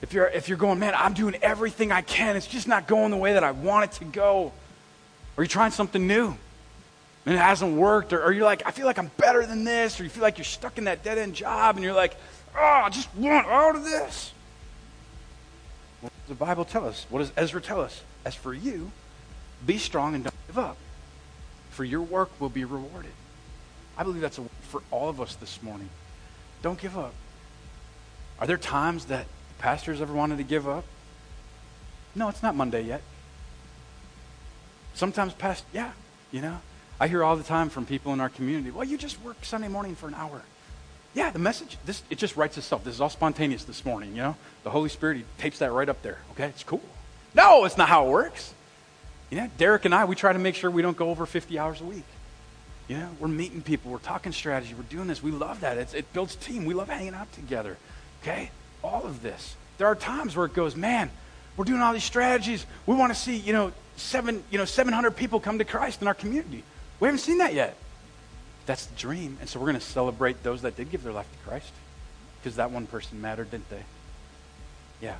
If 0.00 0.14
you're, 0.14 0.28
if 0.28 0.48
you're 0.48 0.56
going, 0.56 0.78
man, 0.78 0.94
I'm 0.96 1.12
doing 1.12 1.34
everything 1.42 1.92
I 1.92 2.00
can, 2.00 2.36
it's 2.36 2.46
just 2.46 2.66
not 2.66 2.86
going 2.86 3.10
the 3.10 3.18
way 3.18 3.34
that 3.34 3.44
I 3.44 3.50
want 3.50 3.84
it 3.84 3.92
to 3.98 4.06
go. 4.06 4.50
Or 5.36 5.44
you're 5.44 5.46
trying 5.46 5.72
something 5.72 6.06
new 6.06 6.34
and 7.26 7.34
it 7.34 7.38
hasn't 7.38 7.76
worked. 7.76 8.14
Or, 8.14 8.24
or 8.24 8.32
you're 8.32 8.46
like, 8.46 8.62
I 8.64 8.70
feel 8.70 8.86
like 8.86 8.98
I'm 8.98 9.10
better 9.18 9.44
than 9.44 9.62
this. 9.62 10.00
Or 10.00 10.04
you 10.04 10.08
feel 10.08 10.22
like 10.22 10.38
you're 10.38 10.46
stuck 10.46 10.78
in 10.78 10.84
that 10.84 11.04
dead 11.04 11.18
end 11.18 11.34
job 11.34 11.76
and 11.76 11.84
you're 11.84 11.92
like, 11.92 12.16
oh, 12.56 12.80
I 12.84 12.88
just 12.88 13.14
want 13.14 13.46
out 13.46 13.76
of 13.76 13.84
this. 13.84 14.32
What 16.00 16.14
does 16.14 16.28
the 16.30 16.42
Bible 16.46 16.64
tell 16.64 16.86
us? 16.86 17.04
What 17.10 17.18
does 17.18 17.32
Ezra 17.36 17.60
tell 17.60 17.82
us? 17.82 18.02
As 18.24 18.34
for 18.34 18.54
you, 18.54 18.90
be 19.66 19.76
strong 19.76 20.14
and 20.14 20.24
don't 20.24 20.46
give 20.46 20.56
up, 20.56 20.78
for 21.68 21.84
your 21.84 22.00
work 22.00 22.30
will 22.40 22.48
be 22.48 22.64
rewarded. 22.64 23.12
I 24.00 24.02
believe 24.02 24.22
that's 24.22 24.38
a, 24.38 24.44
for 24.62 24.82
all 24.90 25.10
of 25.10 25.20
us 25.20 25.34
this 25.34 25.62
morning. 25.62 25.90
Don't 26.62 26.80
give 26.80 26.96
up. 26.96 27.12
Are 28.40 28.46
there 28.46 28.56
times 28.56 29.04
that 29.06 29.26
pastors 29.58 30.00
ever 30.00 30.14
wanted 30.14 30.38
to 30.38 30.42
give 30.42 30.66
up? 30.66 30.84
No, 32.14 32.30
it's 32.30 32.42
not 32.42 32.56
Monday 32.56 32.80
yet. 32.80 33.02
Sometimes 34.94 35.34
past, 35.34 35.66
yeah, 35.74 35.92
you 36.32 36.40
know. 36.40 36.60
I 36.98 37.08
hear 37.08 37.22
all 37.22 37.36
the 37.36 37.44
time 37.44 37.68
from 37.68 37.84
people 37.84 38.14
in 38.14 38.20
our 38.20 38.30
community, 38.30 38.70
well, 38.70 38.84
you 38.84 38.96
just 38.96 39.22
work 39.22 39.36
Sunday 39.42 39.68
morning 39.68 39.94
for 39.94 40.08
an 40.08 40.14
hour. 40.14 40.40
Yeah, 41.12 41.28
the 41.30 41.38
message, 41.38 41.76
this 41.84 42.02
it 42.08 42.16
just 42.16 42.38
writes 42.38 42.56
itself. 42.56 42.84
This 42.84 42.94
is 42.94 43.00
all 43.02 43.10
spontaneous 43.10 43.64
this 43.64 43.84
morning, 43.84 44.12
you 44.16 44.22
know. 44.22 44.36
The 44.64 44.70
Holy 44.70 44.88
Spirit, 44.88 45.18
he 45.18 45.24
tapes 45.36 45.58
that 45.58 45.72
right 45.72 45.88
up 45.90 46.00
there. 46.00 46.20
Okay, 46.30 46.46
it's 46.46 46.64
cool. 46.64 46.82
No, 47.34 47.66
it's 47.66 47.76
not 47.76 47.90
how 47.90 48.06
it 48.06 48.10
works. 48.10 48.54
You 49.28 49.36
know, 49.42 49.50
Derek 49.58 49.84
and 49.84 49.94
I, 49.94 50.06
we 50.06 50.16
try 50.16 50.32
to 50.32 50.38
make 50.38 50.54
sure 50.54 50.70
we 50.70 50.80
don't 50.80 50.96
go 50.96 51.10
over 51.10 51.26
50 51.26 51.58
hours 51.58 51.82
a 51.82 51.84
week. 51.84 52.04
You 52.88 52.98
know, 52.98 53.08
we're 53.20 53.28
meeting 53.28 53.62
people, 53.62 53.90
we're 53.92 53.98
talking 53.98 54.32
strategy, 54.32 54.74
we're 54.74 54.82
doing 54.82 55.06
this. 55.06 55.22
We 55.22 55.30
love 55.30 55.60
that. 55.60 55.78
It's, 55.78 55.94
it 55.94 56.12
builds 56.12 56.34
team. 56.34 56.64
We 56.64 56.74
love 56.74 56.88
hanging 56.88 57.14
out 57.14 57.32
together. 57.32 57.76
Okay? 58.22 58.50
All 58.82 59.04
of 59.04 59.22
this. 59.22 59.56
There 59.78 59.86
are 59.86 59.94
times 59.94 60.36
where 60.36 60.46
it 60.46 60.54
goes, 60.54 60.74
man, 60.74 61.10
we're 61.56 61.64
doing 61.64 61.80
all 61.80 61.92
these 61.92 62.04
strategies. 62.04 62.66
We 62.86 62.94
want 62.94 63.12
to 63.12 63.18
see, 63.18 63.36
you 63.36 63.52
know, 63.52 63.72
seven, 63.96 64.42
you 64.50 64.58
know, 64.58 64.64
700 64.64 65.12
people 65.12 65.40
come 65.40 65.58
to 65.58 65.64
Christ 65.64 66.02
in 66.02 66.08
our 66.08 66.14
community. 66.14 66.64
We 66.98 67.06
haven't 67.06 67.20
seen 67.20 67.38
that 67.38 67.54
yet. 67.54 67.76
That's 68.66 68.86
the 68.86 68.96
dream. 68.96 69.38
And 69.40 69.48
so 69.48 69.58
we're 69.58 69.66
going 69.66 69.78
to 69.78 69.84
celebrate 69.84 70.42
those 70.42 70.62
that 70.62 70.76
did 70.76 70.90
give 70.90 71.02
their 71.02 71.12
life 71.12 71.30
to 71.30 71.48
Christ 71.48 71.72
because 72.38 72.56
that 72.56 72.70
one 72.70 72.86
person 72.86 73.20
mattered, 73.20 73.50
didn't 73.50 73.68
they? 73.70 73.82
Yeah. 75.00 75.16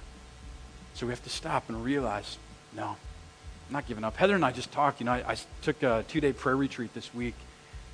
So 0.95 1.07
we 1.07 1.13
have 1.13 1.23
to 1.25 1.31
stop 1.31 1.69
and 1.69 1.85
realize, 1.85 2.39
no, 2.75 2.85
I'm 2.89 3.73
not 3.73 3.87
giving 3.87 4.05
up. 4.05 4.17
Heather 4.17 4.35
and 4.35 4.45
I 4.45 4.53
just 4.53 4.73
talked. 4.73 5.01
You 5.01 5.07
know, 5.07 5.13
I, 5.13 5.33
I 5.33 5.37
took 5.63 5.83
a 5.83 6.05
two-day 6.09 6.33
prayer 6.33 6.57
retreat 6.57 6.93
this 6.95 7.15
week, 7.15 7.35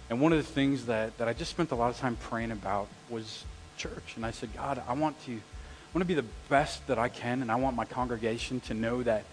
and 0.09 0.21
one 0.21 0.33
of 0.33 0.39
the 0.39 0.53
things 0.53 0.87
that, 0.87 1.17
that 1.19 1.29
I 1.29 1.33
just 1.33 1.51
spent 1.51 1.73
a 1.73 1.75
lot 1.75 1.91
of 1.91 1.99
time 1.99 2.17
praying 2.17 2.53
about 2.53 2.89
was 3.11 3.45
church. 3.77 4.15
And 4.17 4.25
I 4.25 4.31
said, 4.31 4.55
God, 4.55 4.83
I 4.89 4.93
want 4.93 5.21
to 5.27 5.33
I 5.33 5.99
want 5.99 6.03
to 6.03 6.15
be 6.15 6.21
the 6.21 6.29
best 6.49 6.87
that 6.89 6.99
I 6.99 7.09
can, 7.09 7.41
and 7.41 7.51
I 7.51 7.57
want 7.57 7.75
my 7.75 7.87
congregation 7.87 8.61
to 8.61 8.75
know 8.75 9.03
that, 9.03 9.25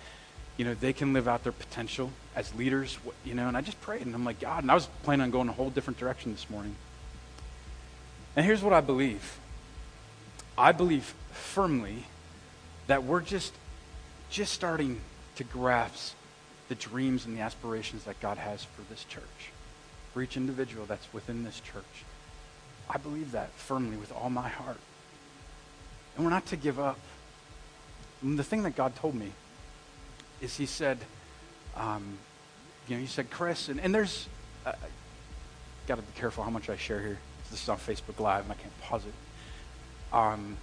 you 0.56 0.64
know, 0.64 0.74
they 0.74 0.94
can 0.94 1.12
live 1.12 1.28
out 1.28 1.44
their 1.44 1.52
potential 1.52 2.10
as 2.36 2.54
leaders, 2.56 2.98
you 3.26 3.34
know. 3.34 3.50
And 3.50 3.58
I 3.58 3.62
just 3.62 3.82
prayed, 3.82 4.06
and 4.06 4.16
I'm 4.16 4.24
like, 4.24 4.40
God, 4.40 4.64
and 4.64 4.72
I 4.72 4.76
was 4.76 4.88
planning 5.04 5.24
on 5.24 5.32
going 5.32 5.50
a 5.50 5.52
whole 5.52 5.70
different 5.70 6.00
direction 6.00 6.32
this 6.32 6.50
morning. 6.50 6.76
And 8.36 8.46
here's 8.46 8.62
what 8.62 8.72
I 8.72 8.80
believe. 8.80 9.40
I 10.58 10.72
believe 10.72 11.14
firmly 11.32 12.06
that 12.88 13.04
we're 13.04 13.22
just 13.22 13.54
just 14.30 14.54
starting 14.54 15.02
to 15.36 15.44
grasp 15.44 16.16
the 16.70 16.76
dreams 16.76 17.26
and 17.26 17.38
the 17.38 17.42
aspirations 17.42 18.06
that 18.06 18.20
God 18.20 18.38
has 18.38 18.64
for 18.64 18.82
this 18.90 19.04
church, 19.04 19.52
for 20.14 20.22
each 20.22 20.38
individual 20.38 20.86
that's 20.86 21.12
within 21.12 21.44
this 21.44 21.60
church. 21.60 22.06
I 22.90 22.98
believe 22.98 23.32
that 23.32 23.52
firmly 23.54 23.98
with 23.98 24.12
all 24.12 24.30
my 24.30 24.48
heart. 24.48 24.78
And 26.16 26.24
we're 26.24 26.32
not 26.32 26.46
to 26.48 26.56
give 26.56 26.80
up. 26.80 27.00
And 28.22 28.38
the 28.38 28.44
thing 28.44 28.64
that 28.64 28.76
God 28.76 28.96
told 28.96 29.16
me 29.16 29.32
is 30.42 30.56
He 30.56 30.66
said, 30.66 31.00
um, 31.76 32.18
you 32.88 32.96
know, 32.96 33.02
He 33.02 33.08
said, 33.08 33.30
Chris, 33.32 33.70
and, 33.70 33.80
and 33.80 33.94
there's, 33.94 34.28
uh, 34.66 34.74
got 35.88 35.96
to 35.96 36.02
be 36.02 36.20
careful 36.20 36.44
how 36.44 36.50
much 36.50 36.70
I 36.70 36.78
share 36.78 37.00
here. 37.00 37.18
This 37.50 37.64
is 37.64 37.70
on 37.70 37.78
Facebook 37.78 38.20
Live, 38.20 38.44
and 38.44 38.52
I 38.52 38.56
can't 38.56 38.82
pause 38.82 39.04
it. 39.06 40.16
Um, 40.16 40.58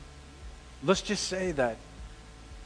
let's 0.84 1.02
just 1.02 1.26
say 1.26 1.52
that 1.52 1.76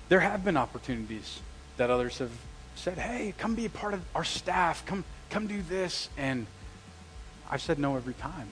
there 0.09 0.21
have 0.21 0.45
been 0.45 0.57
opportunities 0.57 1.41
that 1.79 1.91
others 1.91 2.19
have 2.19 2.31
said, 2.75 2.99
hey, 2.99 3.35
come 3.39 3.55
be 3.55 3.67
a 3.67 3.71
part 3.71 3.95
of 3.95 4.03
our 4.15 4.25
staff, 4.25 4.85
come, 4.85 5.05
come 5.31 5.47
do 5.47 5.63
this. 5.63 6.09
And 6.17 6.47
I've 7.55 7.63
said 7.63 7.79
no 7.79 7.97
every 7.97 8.15
time. 8.15 8.49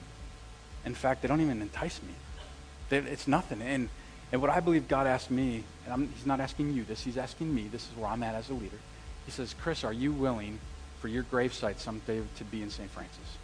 In 0.85 0.95
fact, 0.95 1.21
they 1.21 1.27
don't 1.27 1.41
even 1.41 1.61
entice 1.61 2.01
me. 2.01 2.13
They, 2.87 2.99
it's 2.99 3.27
nothing. 3.27 3.61
And 3.61 3.89
and 4.31 4.41
what 4.41 4.49
I 4.49 4.61
believe 4.61 4.87
God 4.87 5.05
asked 5.05 5.29
me, 5.29 5.63
and 5.83 5.93
I'm, 5.93 6.09
He's 6.15 6.25
not 6.25 6.39
asking 6.39 6.73
you 6.73 6.85
this, 6.85 7.03
He's 7.03 7.17
asking 7.17 7.53
me, 7.53 7.67
this 7.67 7.83
is 7.83 7.95
where 7.95 8.09
I'm 8.09 8.23
at 8.23 8.33
as 8.33 8.49
a 8.49 8.53
leader. 8.53 8.79
He 9.25 9.31
says, 9.31 9.53
Chris, 9.61 9.83
are 9.83 9.93
you 9.93 10.11
willing 10.11 10.57
for 10.99 11.07
your 11.07 11.23
gravesite 11.23 11.77
someday 11.77 12.21
to 12.37 12.43
be 12.45 12.63
in 12.63 12.71
St. 12.71 12.89
Francis? 12.89 13.37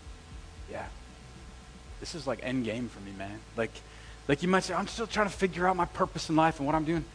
Yeah. 0.72 0.86
This 2.00 2.16
is 2.16 2.26
like 2.26 2.40
end 2.42 2.66
game 2.66 2.90
for 2.90 3.02
me, 3.02 3.12
man. 3.18 3.40
Like, 3.56 3.72
like 4.28 4.42
you 4.42 4.48
might 4.48 4.64
say, 4.64 4.74
I'm 4.74 4.88
still 4.88 5.08
trying 5.08 5.28
to 5.28 5.34
figure 5.34 5.68
out 5.68 5.76
my 5.76 5.86
purpose 5.86 6.30
in 6.30 6.36
life 6.36 6.58
and 6.58 6.66
what 6.66 6.74
I'm 6.74 6.86
doing. 6.86 7.06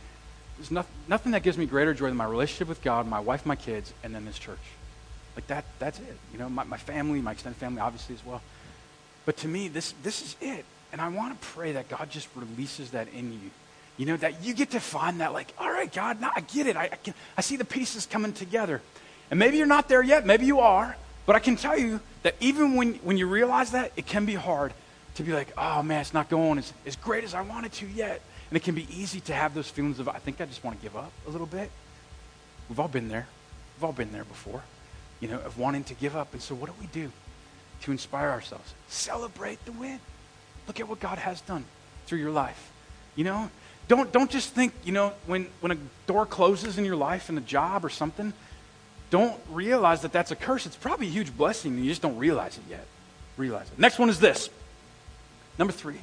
There's 0.58 0.70
no, 0.70 0.84
nothing 1.08 1.32
that 1.32 1.42
gives 1.42 1.58
me 1.58 1.66
greater 1.66 1.94
joy 1.94 2.08
than 2.08 2.16
my 2.16 2.26
relationship 2.26 2.68
with 2.68 2.82
God, 2.82 3.08
my 3.08 3.20
wife, 3.20 3.44
my 3.44 3.56
kids, 3.56 3.92
and 4.04 4.14
then 4.14 4.24
this 4.26 4.38
church. 4.38 4.60
Like 5.36 5.46
that, 5.48 5.64
that's 5.78 5.98
it. 5.98 6.16
You 6.32 6.38
know, 6.38 6.48
my, 6.48 6.64
my 6.64 6.76
family, 6.76 7.20
my 7.20 7.32
extended 7.32 7.58
family, 7.58 7.80
obviously 7.80 8.14
as 8.14 8.24
well. 8.24 8.42
But 9.26 9.36
to 9.38 9.48
me, 9.48 9.68
this, 9.68 9.94
this 10.02 10.22
is 10.22 10.36
it. 10.40 10.64
And 10.92 11.00
I 11.00 11.08
want 11.08 11.40
to 11.40 11.46
pray 11.48 11.72
that 11.72 11.88
God 11.88 12.08
just 12.10 12.28
releases 12.36 12.92
that 12.92 13.08
in 13.12 13.32
you. 13.32 13.50
You 13.96 14.06
know, 14.06 14.16
that 14.16 14.44
you 14.44 14.54
get 14.54 14.70
to 14.70 14.80
find 14.80 15.20
that, 15.20 15.32
like, 15.32 15.52
all 15.58 15.70
right, 15.70 15.92
God, 15.92 16.20
now 16.20 16.30
I 16.34 16.40
get 16.40 16.66
it. 16.66 16.76
I, 16.76 16.84
I, 16.84 16.96
can, 16.96 17.14
I 17.36 17.40
see 17.40 17.56
the 17.56 17.64
pieces 17.64 18.06
coming 18.06 18.32
together. 18.32 18.80
And 19.30 19.38
maybe 19.38 19.56
you're 19.56 19.66
not 19.66 19.88
there 19.88 20.02
yet. 20.02 20.26
Maybe 20.26 20.46
you 20.46 20.60
are. 20.60 20.96
But 21.26 21.36
I 21.36 21.38
can 21.38 21.56
tell 21.56 21.78
you 21.78 22.00
that 22.22 22.34
even 22.40 22.74
when, 22.74 22.94
when 22.96 23.16
you 23.16 23.26
realize 23.26 23.70
that, 23.70 23.92
it 23.96 24.06
can 24.06 24.26
be 24.26 24.34
hard 24.34 24.72
to 25.14 25.22
be 25.22 25.32
like, 25.32 25.48
oh 25.56 25.82
man, 25.82 26.00
it's 26.00 26.12
not 26.12 26.28
going 26.28 26.58
as, 26.58 26.72
as 26.86 26.96
great 26.96 27.24
as 27.24 27.34
I 27.34 27.40
wanted 27.40 27.72
to 27.74 27.86
yet. 27.86 28.20
And 28.50 28.56
it 28.56 28.62
can 28.62 28.74
be 28.74 28.86
easy 28.94 29.20
to 29.20 29.32
have 29.32 29.54
those 29.54 29.68
feelings 29.68 29.98
of, 30.00 30.08
I 30.08 30.18
think 30.18 30.40
I 30.40 30.44
just 30.44 30.62
want 30.62 30.78
to 30.78 30.82
give 30.82 30.96
up 30.96 31.12
a 31.26 31.30
little 31.30 31.46
bit. 31.46 31.70
We've 32.68 32.78
all 32.78 32.88
been 32.88 33.08
there. 33.08 33.26
We've 33.76 33.84
all 33.84 33.92
been 33.92 34.12
there 34.12 34.24
before, 34.24 34.62
you 35.24 35.30
know, 35.30 35.38
of 35.38 35.58
wanting 35.58 35.82
to 35.84 35.94
give 35.94 36.14
up. 36.14 36.34
And 36.34 36.42
so 36.42 36.54
what 36.54 36.66
do 36.66 36.74
we 36.78 36.86
do 36.88 37.10
to 37.80 37.90
inspire 37.90 38.28
ourselves? 38.28 38.74
Celebrate 38.88 39.64
the 39.64 39.72
win. 39.72 39.98
Look 40.66 40.80
at 40.80 40.86
what 40.86 41.00
God 41.00 41.16
has 41.16 41.40
done 41.40 41.64
through 42.04 42.18
your 42.18 42.30
life. 42.30 42.70
You 43.16 43.24
know, 43.24 43.50
don't, 43.88 44.12
don't 44.12 44.30
just 44.30 44.50
think, 44.50 44.74
you 44.84 44.92
know, 44.92 45.14
when, 45.26 45.46
when 45.60 45.72
a 45.72 45.78
door 46.06 46.26
closes 46.26 46.76
in 46.76 46.84
your 46.84 46.96
life 46.96 47.30
in 47.30 47.38
a 47.38 47.40
job 47.40 47.86
or 47.86 47.88
something, 47.88 48.34
don't 49.08 49.34
realize 49.48 50.02
that 50.02 50.12
that's 50.12 50.30
a 50.30 50.36
curse. 50.36 50.66
It's 50.66 50.76
probably 50.76 51.06
a 51.06 51.10
huge 51.10 51.34
blessing, 51.34 51.72
and 51.72 51.82
you 51.82 51.90
just 51.90 52.02
don't 52.02 52.18
realize 52.18 52.58
it 52.58 52.64
yet. 52.68 52.84
Realize 53.38 53.66
it. 53.68 53.78
Next 53.78 53.98
one 53.98 54.10
is 54.10 54.20
this. 54.20 54.50
Number 55.58 55.72
three, 55.72 56.00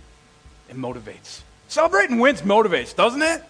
it 0.68 0.76
motivates. 0.76 1.42
Celebrating 1.68 2.18
wins 2.18 2.42
motivates, 2.42 2.96
doesn't 2.96 3.22
it? 3.22 3.44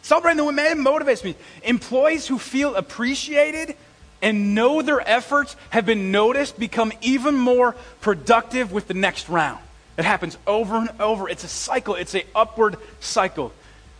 Celebrating 0.00 0.38
the 0.38 0.44
win, 0.44 0.56
motivates 0.56 1.22
me. 1.22 1.34
Employees 1.64 2.26
who 2.26 2.38
feel 2.38 2.76
appreciated 2.76 3.76
and 4.20 4.54
know 4.54 4.82
their 4.82 5.06
efforts 5.06 5.56
have 5.70 5.86
been 5.86 6.10
noticed 6.10 6.58
become 6.58 6.92
even 7.00 7.34
more 7.34 7.74
productive 8.00 8.72
with 8.72 8.88
the 8.88 8.94
next 8.94 9.28
round. 9.28 9.60
It 9.96 10.04
happens 10.04 10.38
over 10.46 10.76
and 10.76 10.90
over. 11.00 11.28
It's 11.28 11.44
a 11.44 11.48
cycle, 11.48 11.94
it's 11.94 12.14
a 12.14 12.24
upward 12.34 12.76
cycle. 13.00 13.52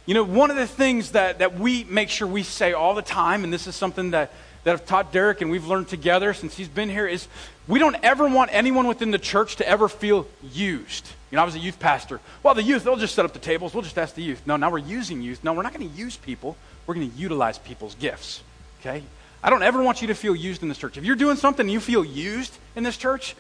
You 0.07 0.15
know, 0.15 0.25
one 0.25 0.51
of 0.51 0.57
the 0.57 0.67
things 0.67 1.13
that, 1.13 1.41
that 1.41 1.59
we 1.59 1.85
make 1.85 2.09
sure 2.09 2.27
we 2.27 2.43
say 2.43 2.73
all 2.73 2.95
the 2.95 3.03
time, 3.03 3.45
and 3.45 3.53
this 3.53 3.67
is 3.67 3.75
something 3.75 4.13
that, 4.13 4.33
that 4.65 4.73
I've 4.73 4.87
taught 4.87 5.13
Derek 5.13 5.43
and 5.43 5.51
we've 5.51 5.67
learned 5.67 5.89
together 5.89 6.33
since 6.33 6.57
he's 6.57 6.69
been 6.69 6.89
here, 6.89 7.07
is 7.07 7.29
we 7.67 7.79
don't 7.79 7.97
ever 8.03 8.27
want 8.27 8.51
anyone 8.55 8.87
within 8.87 9.11
the 9.11 9.19
church 9.19 9.57
to 9.57 9.69
ever 9.69 9.89
feel 9.89 10.27
used. 10.53 11.07
You 11.31 11.37
know, 11.37 11.43
I 11.43 11.45
was 11.45 11.57
a 11.57 11.59
youth 11.59 11.79
pastor. 11.79 12.21
Well, 12.43 12.55
the 12.55 12.63
youth, 12.63 12.85
they'll 12.85 12.97
just 12.97 13.15
set 13.15 13.27
up 13.27 13.35
the 13.35 13.39
tables. 13.39 13.75
We'll 13.75 13.83
just 13.83 13.99
ask 13.99 14.15
the 14.15 14.23
youth. 14.23 14.41
No, 14.47 14.57
now 14.57 14.71
we're 14.71 14.79
using 14.79 15.21
youth. 15.21 15.45
No, 15.45 15.53
we're 15.53 15.63
not 15.63 15.75
going 15.75 15.89
to 15.89 15.95
use 15.95 16.17
people. 16.17 16.57
We're 16.87 16.95
going 16.95 17.11
to 17.11 17.17
utilize 17.19 17.59
people's 17.59 17.95
gifts. 17.97 18.43
Okay? 18.81 19.03
I 19.43 19.51
don't 19.51 19.63
ever 19.63 19.83
want 19.83 20.01
you 20.03 20.09
to 20.09 20.15
feel 20.15 20.35
used 20.35 20.63
in 20.63 20.69
this 20.69 20.79
church. 20.79 20.97
If 20.97 21.05
you're 21.05 21.17
doing 21.17 21.37
something 21.37 21.65
and 21.65 21.73
you 21.73 21.81
feel 21.81 22.05
used 22.05 22.57
in 22.75 22.83
this 22.83 22.97
church, 22.97 23.37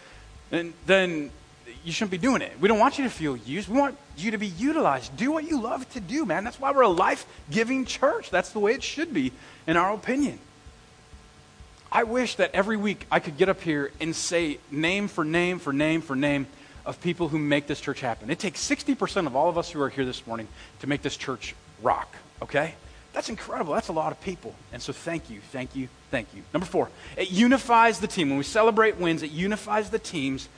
then, 0.50 0.72
then 0.86 1.30
you 1.84 1.92
shouldn't 1.92 2.12
be 2.12 2.18
doing 2.18 2.42
it. 2.42 2.52
We 2.60 2.68
don't 2.68 2.78
want 2.78 2.98
you 2.98 3.04
to 3.04 3.10
feel 3.10 3.36
used. 3.36 3.68
We 3.68 3.78
want 3.78 3.96
you 4.16 4.30
to 4.30 4.38
be 4.38 4.46
utilized. 4.46 5.16
Do 5.16 5.32
what 5.32 5.44
you 5.44 5.60
love 5.60 5.88
to 5.94 6.00
do, 6.00 6.24
man. 6.24 6.44
That's 6.44 6.60
why 6.60 6.70
we're 6.70 6.82
a 6.82 6.88
life 6.88 7.26
giving 7.50 7.84
church. 7.84 8.30
That's 8.30 8.50
the 8.50 8.60
way 8.60 8.74
it 8.74 8.82
should 8.82 9.12
be, 9.12 9.32
in 9.66 9.76
our 9.76 9.92
opinion. 9.92 10.38
I 11.90 12.04
wish 12.04 12.34
that 12.36 12.54
every 12.54 12.76
week 12.76 13.06
I 13.10 13.18
could 13.18 13.36
get 13.36 13.48
up 13.48 13.60
here 13.60 13.90
and 14.00 14.14
say 14.14 14.58
name 14.70 15.08
for 15.08 15.24
name 15.24 15.58
for 15.58 15.72
name 15.72 16.02
for 16.02 16.14
name 16.14 16.46
of 16.84 17.00
people 17.00 17.28
who 17.28 17.38
make 17.38 17.66
this 17.66 17.80
church 17.80 18.00
happen. 18.00 18.30
It 18.30 18.38
takes 18.38 18.66
60% 18.66 19.26
of 19.26 19.34
all 19.34 19.48
of 19.48 19.58
us 19.58 19.70
who 19.70 19.80
are 19.80 19.88
here 19.88 20.04
this 20.04 20.26
morning 20.26 20.48
to 20.80 20.86
make 20.86 21.02
this 21.02 21.16
church 21.16 21.54
rock, 21.82 22.14
okay? 22.42 22.74
That's 23.18 23.30
incredible. 23.30 23.74
That's 23.74 23.88
a 23.88 23.92
lot 23.92 24.12
of 24.12 24.20
people. 24.20 24.54
And 24.72 24.80
so 24.80 24.92
thank 24.92 25.28
you, 25.28 25.40
thank 25.50 25.74
you, 25.74 25.88
thank 26.12 26.28
you. 26.36 26.44
Number 26.54 26.66
four, 26.66 26.88
it 27.16 27.32
unifies 27.32 27.98
the 27.98 28.06
team. 28.06 28.28
When 28.28 28.38
we 28.38 28.44
celebrate 28.44 28.96
wins, 28.96 29.24
it 29.24 29.32
unifies 29.32 29.90
the 29.90 29.98
teams 29.98 30.48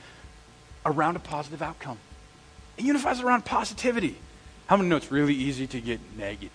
around 0.85 1.15
a 1.15 1.19
positive 1.19 1.63
outcome. 1.63 1.97
It 2.77 2.83
unifies 2.83 3.19
around 3.19 3.45
positivity. 3.45 4.15
How 4.67 4.77
many 4.77 4.89
know 4.89 4.97
it's 4.97 5.11
really 5.11 5.33
easy 5.33 5.65
to 5.65 5.81
get 5.81 6.01
negative? 6.15 6.51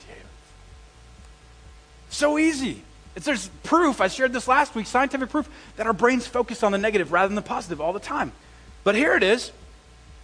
So 2.08 2.38
easy. 2.38 2.84
It's, 3.16 3.26
there's 3.26 3.48
proof, 3.64 4.00
I 4.00 4.06
shared 4.06 4.32
this 4.32 4.46
last 4.46 4.76
week, 4.76 4.86
scientific 4.86 5.28
proof, 5.28 5.50
that 5.74 5.88
our 5.88 5.92
brains 5.92 6.24
focus 6.24 6.62
on 6.62 6.70
the 6.70 6.78
negative 6.78 7.10
rather 7.10 7.26
than 7.26 7.34
the 7.34 7.42
positive 7.42 7.80
all 7.80 7.92
the 7.92 7.98
time. 7.98 8.30
But 8.84 8.94
here 8.94 9.16
it 9.16 9.24
is 9.24 9.50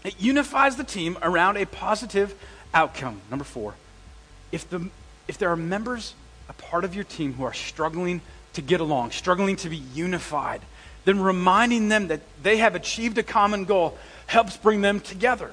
it 0.05 0.15
unifies 0.21 0.77
the 0.77 0.85
team 0.85 1.19
around 1.23 1.57
a 1.57 1.67
positive 1.67 2.37
outcome. 2.73 3.21
Number 3.31 3.45
four, 3.45 3.75
if, 4.53 4.71
the, 4.71 4.89
if 5.29 5.39
there 5.39 5.51
are 5.51 5.57
members, 5.57 6.15
a 6.49 6.53
part 6.53 6.85
of 6.85 6.95
your 6.95 7.05
team 7.05 7.35
who 7.35 7.45
are 7.45 7.53
struggling 7.53 8.21
to 8.55 8.63
get 8.63 8.81
along, 8.81 9.13
struggling 9.13 9.57
to 9.57 9.71
be 9.71 9.77
unified, 9.77 10.61
then 11.05 11.21
reminding 11.21 11.89
them 11.89 12.09
that 12.09 12.21
they 12.43 12.59
have 12.59 12.75
achieved 12.75 13.19
a 13.19 13.23
common 13.23 13.65
goal 13.65 13.97
helps 14.27 14.57
bring 14.57 14.81
them 14.81 15.01
together. 15.01 15.51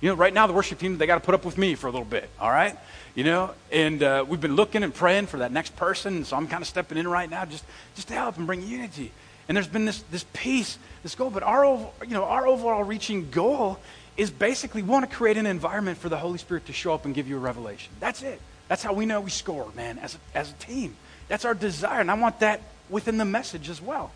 You 0.00 0.08
know, 0.08 0.14
right 0.14 0.32
now 0.32 0.46
the 0.46 0.52
worship 0.52 0.78
team, 0.78 0.96
they 0.98 1.06
got 1.06 1.16
to 1.16 1.20
put 1.20 1.34
up 1.34 1.44
with 1.44 1.58
me 1.58 1.74
for 1.74 1.86
a 1.86 1.90
little 1.90 2.06
bit, 2.06 2.28
all 2.40 2.50
right? 2.50 2.76
You 3.14 3.24
know, 3.24 3.50
and 3.70 4.02
uh, 4.02 4.24
we've 4.26 4.40
been 4.40 4.56
looking 4.56 4.82
and 4.82 4.94
praying 4.94 5.26
for 5.26 5.38
that 5.38 5.52
next 5.52 5.76
person, 5.76 6.24
so 6.24 6.36
I'm 6.36 6.48
kind 6.48 6.62
of 6.62 6.68
stepping 6.68 6.96
in 6.96 7.06
right 7.06 7.28
now 7.28 7.44
just, 7.44 7.64
just 7.94 8.08
to 8.08 8.14
help 8.14 8.38
and 8.38 8.46
bring 8.46 8.62
unity. 8.62 9.12
And 9.48 9.56
there's 9.56 9.68
been 9.68 9.84
this, 9.84 10.02
this 10.10 10.24
peace, 10.32 10.78
this 11.02 11.14
goal, 11.14 11.28
but 11.28 11.42
our, 11.42 11.64
you 12.02 12.14
know, 12.14 12.24
our 12.24 12.46
overall 12.46 12.84
reaching 12.84 13.30
goal 13.30 13.78
is 14.16 14.30
basically 14.30 14.82
we 14.82 14.88
want 14.88 15.08
to 15.08 15.14
create 15.14 15.36
an 15.36 15.46
environment 15.46 15.98
for 15.98 16.08
the 16.08 16.16
Holy 16.16 16.38
Spirit 16.38 16.66
to 16.66 16.72
show 16.72 16.94
up 16.94 17.04
and 17.04 17.14
give 17.14 17.28
you 17.28 17.36
a 17.36 17.40
revelation. 17.40 17.92
That's 18.00 18.22
it. 18.22 18.40
That's 18.70 18.84
how 18.84 18.92
we 18.92 19.04
know 19.04 19.20
we 19.20 19.30
score, 19.30 19.66
man, 19.74 19.98
as 19.98 20.14
a, 20.14 20.38
as 20.38 20.50
a 20.52 20.54
team. 20.54 20.94
That's 21.26 21.44
our 21.44 21.54
desire, 21.54 22.00
and 22.00 22.08
I 22.08 22.14
want 22.14 22.38
that 22.38 22.60
within 22.88 23.18
the 23.18 23.24
message 23.24 23.68
as 23.68 23.82
well. 23.82 24.12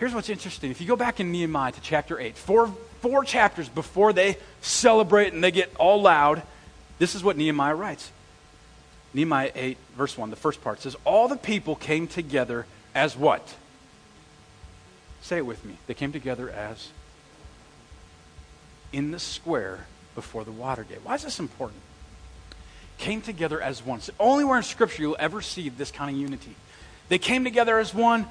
Here's 0.00 0.12
what's 0.12 0.28
interesting. 0.28 0.72
If 0.72 0.80
you 0.80 0.88
go 0.88 0.96
back 0.96 1.20
in 1.20 1.30
Nehemiah 1.30 1.70
to 1.70 1.80
chapter 1.80 2.18
8, 2.18 2.36
four, 2.36 2.66
four 3.00 3.22
chapters 3.22 3.68
before 3.68 4.12
they 4.12 4.38
celebrate 4.60 5.34
and 5.34 5.44
they 5.44 5.52
get 5.52 5.72
all 5.76 6.02
loud, 6.02 6.42
this 6.98 7.14
is 7.14 7.22
what 7.22 7.36
Nehemiah 7.36 7.76
writes. 7.76 8.10
Nehemiah 9.14 9.52
8, 9.54 9.78
verse 9.96 10.18
1, 10.18 10.30
the 10.30 10.36
first 10.36 10.60
part 10.60 10.80
says, 10.80 10.96
All 11.04 11.28
the 11.28 11.36
people 11.36 11.76
came 11.76 12.08
together 12.08 12.66
as 12.92 13.16
what? 13.16 13.54
Say 15.22 15.36
it 15.36 15.46
with 15.46 15.64
me. 15.64 15.76
They 15.86 15.94
came 15.94 16.10
together 16.10 16.50
as 16.50 16.88
in 18.92 19.12
the 19.12 19.20
square 19.20 19.86
before 20.16 20.42
the 20.42 20.50
water 20.50 20.82
gate. 20.82 21.02
Why 21.04 21.14
is 21.14 21.22
this 21.22 21.38
important? 21.38 21.82
Came 22.98 23.20
together 23.20 23.60
as 23.60 23.84
one. 23.84 23.98
It's 23.98 24.10
only 24.18 24.44
where 24.44 24.56
in 24.56 24.62
Scripture 24.62 25.02
you'll 25.02 25.16
ever 25.18 25.40
see 25.40 25.68
this 25.68 25.90
kind 25.90 26.14
of 26.14 26.20
unity. 26.20 26.54
They 27.08 27.18
came 27.18 27.44
together 27.44 27.78
as 27.78 27.94
one. 27.94 28.26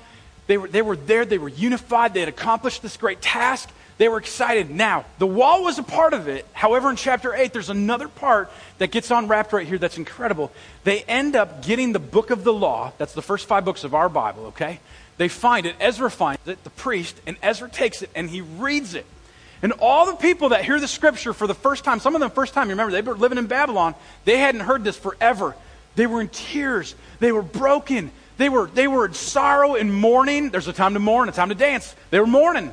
They 0.48 0.58
were, 0.58 0.68
they 0.68 0.82
were 0.82 0.96
there, 0.96 1.26
they 1.26 1.38
were 1.38 1.50
unified, 1.50 2.14
they 2.14 2.22
had 2.22 2.30
accomplished 2.30 2.82
this 2.82 2.96
great 2.98 3.22
task. 3.22 3.70
They 3.98 4.08
were 4.08 4.20
excited. 4.20 4.70
Now, 4.70 5.06
the 5.18 5.26
wall 5.26 5.64
was 5.64 5.80
a 5.80 5.84
part 5.84 6.14
of 6.14 6.28
it. 6.28 6.46
However, 6.54 6.90
in 6.90 6.96
chapter 6.96 7.34
8, 7.34 7.52
there's 7.52 7.70
another 7.70 8.08
part 8.08 8.52
that 8.78 8.92
gets 8.92 9.10
unwrapped 9.10 9.54
right 9.54 9.68
here 9.68 9.80
that's 9.80 9.98
incredible. 9.98 10.52
They 10.84 11.02
end 11.04 11.36
up 11.36 11.64
getting 11.64 11.94
the 11.94 12.00
book 12.00 12.30
of 12.30 12.44
the 12.44 12.54
law. 12.54 12.94
That's 13.00 13.14
the 13.14 13.24
first 13.24 13.48
five 13.48 13.66
books 13.66 13.84
of 13.84 13.96
our 13.96 14.08
Bible, 14.08 14.48
okay? 14.48 14.80
They 15.18 15.30
find 15.30 15.66
it. 15.66 15.76
Ezra 15.80 16.12
finds 16.12 16.48
it, 16.48 16.64
the 16.64 16.70
priest, 16.70 17.20
and 17.26 17.38
Ezra 17.42 17.70
takes 17.70 18.04
it 18.04 18.12
and 18.16 18.30
he 18.30 18.42
reads 18.42 18.94
it. 18.94 19.06
And 19.62 19.74
all 19.80 20.06
the 20.06 20.16
people 20.16 20.50
that 20.50 20.64
hear 20.64 20.80
the 20.80 20.88
scripture 20.88 21.34
for 21.34 21.48
the 21.48 21.56
first 21.56 21.84
time, 21.84 22.00
some 22.00 22.16
of 22.16 22.22
them 22.22 22.30
first 22.30 22.54
time, 22.54 22.70
remember, 22.70 22.92
they 22.92 23.02
were 23.02 23.16
living 23.16 23.38
in 23.38 23.48
Babylon. 23.48 23.96
They 24.26 24.38
hadn't 24.38 24.62
heard 24.62 24.84
this 24.84 24.98
forever. 24.98 25.56
They 25.96 26.06
were 26.06 26.22
in 26.22 26.30
tears. 26.30 26.96
They 27.20 27.32
were 27.32 27.42
broken. 27.42 28.12
They 28.38 28.50
were, 28.50 28.68
they 28.68 28.88
were 28.88 29.06
in 29.06 29.14
sorrow 29.14 29.76
and 29.76 29.94
mourning. 29.94 30.52
There's 30.52 30.68
a 30.68 30.74
time 30.74 30.94
to 30.94 31.00
mourn, 31.00 31.28
a 31.28 31.32
time 31.32 31.50
to 31.50 31.56
dance. 31.56 31.96
They 32.12 32.20
were 32.20 32.28
mourning. 32.28 32.72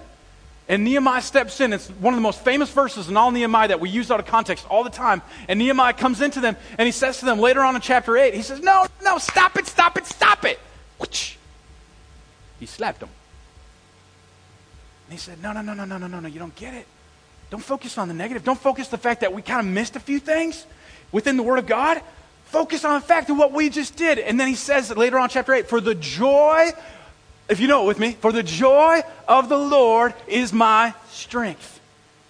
And 0.68 0.85
Nehemiah 0.85 1.23
steps 1.23 1.61
in. 1.61 1.73
It's 1.73 1.88
one 1.88 2.14
of 2.14 2.16
the 2.16 2.23
most 2.23 2.40
famous 2.40 2.70
verses 2.70 3.09
in 3.09 3.16
all 3.16 3.31
Nehemiah 3.31 3.68
that 3.68 3.81
we 3.81 3.90
use 3.90 4.11
out 4.11 4.20
of 4.20 4.27
context 4.27 4.66
all 4.68 4.85
the 4.85 4.90
time. 4.90 5.23
And 5.49 5.59
Nehemiah 5.59 5.92
comes 5.94 6.20
into 6.20 6.40
them 6.40 6.57
and 6.79 6.87
he 6.87 6.92
says 6.92 7.18
to 7.18 7.25
them 7.25 7.38
later 7.38 7.62
on 7.62 7.75
in 7.75 7.81
chapter 7.81 8.16
8, 8.16 8.35
he 8.35 8.42
says, 8.42 8.61
No, 8.61 8.87
no, 9.03 9.18
stop 9.18 9.57
it, 9.57 9.66
stop 9.66 9.97
it, 9.97 10.07
stop 10.07 10.44
it. 10.44 10.59
He 12.61 12.66
slapped 12.66 13.01
them. 13.01 13.11
He 15.14 15.20
said, 15.20 15.40
No, 15.40 15.53
no, 15.53 15.62
no, 15.62 15.74
no, 15.74 15.85
no, 15.85 15.96
no, 15.96 16.09
no, 16.09 16.18
no, 16.18 16.27
you 16.27 16.40
don't 16.40 16.57
get 16.57 16.74
it. 16.74 16.88
Don't 17.48 17.62
focus 17.62 17.98
on 17.98 18.09
the 18.09 18.14
negative. 18.14 18.42
Don't 18.42 18.59
focus 18.59 18.88
the 18.88 18.98
fact 18.98 19.20
that 19.20 19.33
we 19.33 19.42
kind 19.42 19.61
of 19.61 19.72
missed 19.72 19.94
a 19.94 20.00
few 20.00 20.18
things 20.18 20.66
within 21.12 21.37
the 21.37 21.44
Word 21.44 21.61
of 21.61 21.68
God. 21.68 22.03
Focus 22.46 22.85
on 22.85 22.94
the 22.94 23.07
fact 23.07 23.31
of 23.31 23.38
what 23.38 23.53
we 23.53 23.70
just 23.70 23.94
did. 23.94 24.18
And 24.18 24.40
then 24.40 24.48
he 24.48 24.57
says 24.57 24.90
later 24.90 25.16
on, 25.16 25.29
chapter 25.29 25.55
8, 25.55 25.68
for 25.68 25.81
the 25.81 25.94
joy, 25.94 26.70
if 27.48 27.61
you 27.61 27.68
know 27.68 27.85
it 27.85 27.87
with 27.87 28.00
me, 28.00 28.14
for 28.14 28.33
the 28.33 28.42
joy 28.42 29.03
of 29.29 29.48
the 29.48 29.57
Lord 29.57 30.14
is 30.27 30.53
my 30.53 30.94
strength. 31.11 31.79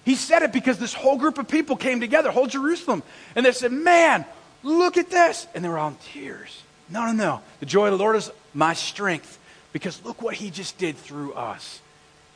He 0.03 0.13
said 0.13 0.43
it 0.43 0.53
because 0.53 0.77
this 0.77 0.93
whole 0.93 1.17
group 1.17 1.39
of 1.39 1.47
people 1.47 1.77
came 1.77 1.99
together, 1.99 2.29
whole 2.29 2.45
Jerusalem, 2.45 3.01
and 3.35 3.47
they 3.47 3.51
said, 3.51 3.71
Man, 3.71 4.25
look 4.61 4.95
at 4.97 5.09
this. 5.09 5.47
And 5.55 5.65
they 5.65 5.69
were 5.69 5.79
all 5.79 5.87
in 5.87 5.95
tears. 6.13 6.61
No, 6.87 7.03
no, 7.07 7.13
no. 7.13 7.41
The 7.61 7.65
joy 7.65 7.87
of 7.87 7.93
the 7.93 7.97
Lord 7.97 8.15
is 8.15 8.31
my 8.53 8.75
strength 8.75 9.39
because 9.73 10.05
look 10.05 10.21
what 10.21 10.35
he 10.35 10.51
just 10.51 10.77
did 10.77 10.97
through 10.97 11.33
us. 11.33 11.81